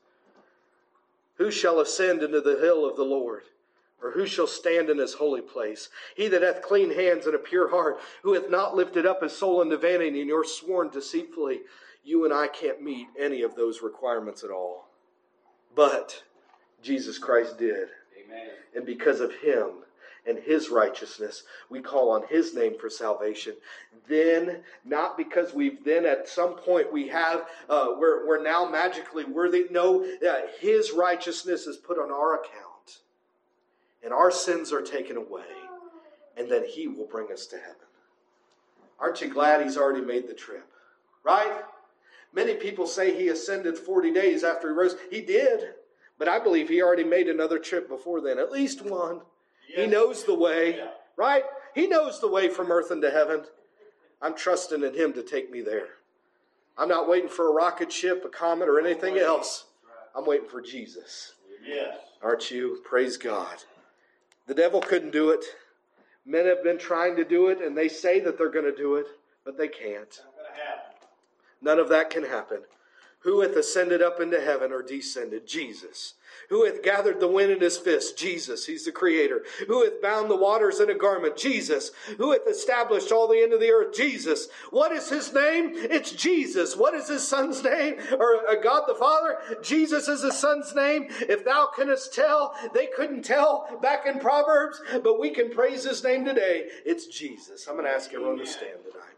Who 1.36 1.52
shall 1.52 1.80
ascend 1.80 2.22
into 2.22 2.42
the 2.42 2.58
hill 2.58 2.88
of 2.88 2.96
the 2.96 3.04
Lord? 3.04 3.44
Or 4.02 4.12
who 4.12 4.26
shall 4.26 4.48
stand 4.48 4.90
in 4.90 4.98
his 4.98 5.14
holy 5.14 5.42
place? 5.42 5.90
He 6.16 6.28
that 6.30 6.42
hath 6.42 6.64
clean 6.64 6.94
hands 6.94 7.28
and 7.28 7.36
a 7.36 7.40
pure 7.40 7.70
heart, 7.70 8.00
who 8.24 8.34
hath 8.34 8.50
not 8.50 8.76
lifted 8.76 9.06
up 9.06 9.22
his 9.22 9.36
soul 9.36 9.62
unto 9.62 9.78
vanity, 9.78 10.24
nor 10.24 10.44
sworn 10.44 10.90
deceitfully. 10.90 11.62
You 12.04 12.26
and 12.26 12.34
I 12.34 12.48
can't 12.48 12.82
meet 12.82 13.08
any 13.20 13.44
of 13.44 13.56
those 13.56 13.82
requirements 13.82 14.44
at 14.44 14.50
all. 14.50 14.88
But 15.76 16.24
Jesus 16.82 17.20
Christ 17.20 17.60
did. 17.60 17.90
Amen. 18.26 18.50
And 18.76 18.86
because 18.86 19.20
of 19.20 19.36
him 19.36 19.70
and 20.26 20.40
his 20.40 20.70
righteousness, 20.70 21.44
we 21.70 21.80
call 21.80 22.10
on 22.10 22.24
his 22.28 22.56
name 22.56 22.78
for 22.80 22.90
salvation. 22.90 23.54
Then, 24.08 24.64
not 24.84 25.16
because 25.16 25.54
we've 25.54 25.84
then 25.84 26.08
at 26.08 26.28
some 26.28 26.56
point 26.56 26.92
we 26.92 27.08
have, 27.10 27.46
uh, 27.70 27.90
we're, 27.98 28.28
we're 28.28 28.44
now 28.44 28.68
magically 28.68 29.26
worthy. 29.26 29.68
No, 29.70 30.04
uh, 30.04 30.42
his 30.60 30.92
righteousness 30.92 31.68
is 31.68 31.78
put 31.78 32.00
on 32.00 32.12
our 32.12 32.36
account 32.36 32.71
and 34.04 34.14
our 34.14 34.32
sins 34.32 34.72
are 34.72 34.82
taken 34.82 35.18
away, 35.18 35.46
and 36.38 36.50
then 36.50 36.66
He 36.66 36.88
will 36.88 37.06
bring 37.06 37.32
us 37.32 37.46
to 37.48 37.58
heaven. 37.58 37.76
Aren't 39.00 39.22
you 39.22 39.30
glad 39.30 39.64
He's 39.64 39.78
already 39.78 40.06
made 40.06 40.28
the 40.28 40.34
trip? 40.34 40.68
Right? 41.24 41.62
Many 42.34 42.56
people 42.56 42.88
say 42.88 43.18
He 43.18 43.28
ascended 43.30 43.78
40 43.78 44.12
days 44.12 44.44
after 44.44 44.70
He 44.70 44.74
rose. 44.74 44.96
He 45.10 45.22
did, 45.22 45.74
but 46.18 46.28
I 46.28 46.40
believe 46.40 46.70
He 46.70 46.82
already 46.82 47.04
made 47.04 47.28
another 47.28 47.60
trip 47.60 47.88
before 47.88 48.22
then, 48.22 48.40
at 48.40 48.52
least 48.52 48.82
one. 48.82 49.22
Yes. 49.70 49.80
He 49.80 49.88
knows 49.88 50.24
the 50.24 50.36
way, 50.36 50.78
yeah. 50.78 50.90
right? 51.16 51.44
He 51.76 51.88
knows 51.88 52.20
the 52.20 52.30
way 52.30 52.50
from 52.50 52.72
earth 52.72 52.92
into 52.92 53.10
heaven. 53.10 53.44
I'm 54.22 54.36
trusting 54.36 54.84
in 54.84 54.94
Him 54.94 55.14
to 55.14 55.24
take 55.24 55.52
me 55.52 55.62
there. 55.62 55.90
I'm 56.78 56.90
not 56.90 57.08
waiting 57.10 57.30
for 57.30 57.48
a 57.48 57.54
rocket 57.54 57.92
ship, 57.92 58.24
a 58.26 58.30
comet, 58.30 58.70
or 58.70 58.80
anything 58.80 59.18
else. 59.18 59.66
I'm 60.16 60.26
waiting 60.26 60.48
for 60.48 60.62
Jesus. 60.62 61.34
Yes. 61.66 61.96
Aren't 62.22 62.52
you? 62.52 62.82
Praise 62.84 63.18
God. 63.18 63.64
The 64.48 64.54
devil 64.54 64.82
couldn't 64.82 65.12
do 65.12 65.30
it. 65.30 65.44
Men 66.26 66.46
have 66.46 66.64
been 66.64 66.78
trying 66.78 67.16
to 67.16 67.24
do 67.24 67.48
it, 67.48 67.62
and 67.62 67.78
they 67.78 67.88
say 67.88 68.20
that 68.22 68.38
they're 68.38 68.50
going 68.50 68.66
to 68.66 68.76
do 68.76 68.96
it, 68.96 69.08
but 69.44 69.58
they 69.58 69.68
can't. 69.68 70.22
None 71.62 71.80
of 71.80 71.90
that 71.90 72.10
can 72.10 72.24
happen. 72.24 72.62
Who 73.20 73.42
hath 73.42 73.56
ascended 73.56 74.02
up 74.02 74.20
into 74.20 74.42
heaven 74.42 74.72
or 74.72 74.82
descended? 74.82 75.48
Jesus. 75.48 76.16
Who 76.50 76.66
hath 76.66 76.84
gathered 76.84 77.20
the 77.20 77.28
wind 77.28 77.52
in 77.52 77.62
his 77.62 77.78
fist? 77.78 78.18
Jesus. 78.18 78.66
He's 78.66 78.86
the 78.86 78.92
creator. 78.92 79.44
Who 79.68 79.84
hath 79.84 80.02
bound 80.02 80.30
the 80.30 80.36
waters 80.36 80.80
in 80.80 80.90
a 80.90 80.96
garment? 80.96 81.38
Jesus. 81.38 81.92
Who 82.18 82.32
hath 82.32 82.48
established 82.48 83.12
all 83.12 83.28
the 83.28 83.42
end 83.42 83.54
of 83.54 83.60
the 83.60 83.72
earth? 83.72 83.96
Jesus. 83.96 84.48
What 84.70 84.92
is 84.92 85.10
his 85.10 85.34
name? 85.34 85.72
It's 85.74 86.12
Jesus. 86.12 86.76
What 86.76 86.94
is 86.94 87.08
his 87.08 87.28
son's 87.28 87.64
name? 87.64 87.96
Or 88.18 88.48
uh, 88.50 88.56
God 88.62 88.84
the 88.88 88.96
Father? 88.96 89.38
Jesus 89.62 90.08
is 90.08 90.22
his 90.22 90.38
son's 90.38 90.76
name. 90.76 91.08
If 91.10 91.46
thou 91.46 91.70
canst 91.76 92.14
tell, 92.14 92.56
they 92.74 92.88
couldn't 92.88 93.24
tell 93.24 93.80
back 93.82 94.06
in 94.06 94.20
Proverbs, 94.20 94.82
but 95.04 95.20
we 95.20 95.32
can 95.32 95.50
praise 95.50 95.84
his 95.84 96.04
name 96.04 96.26
today. 96.26 96.68
It's 96.86 97.08
Jesus. 97.08 97.68
I'm 97.68 97.76
going 97.76 97.86
to 97.86 97.92
ask 97.92 98.14
everyone 98.14 98.38
to 98.38 98.46
stand 98.46 98.80
tonight. 98.84 99.11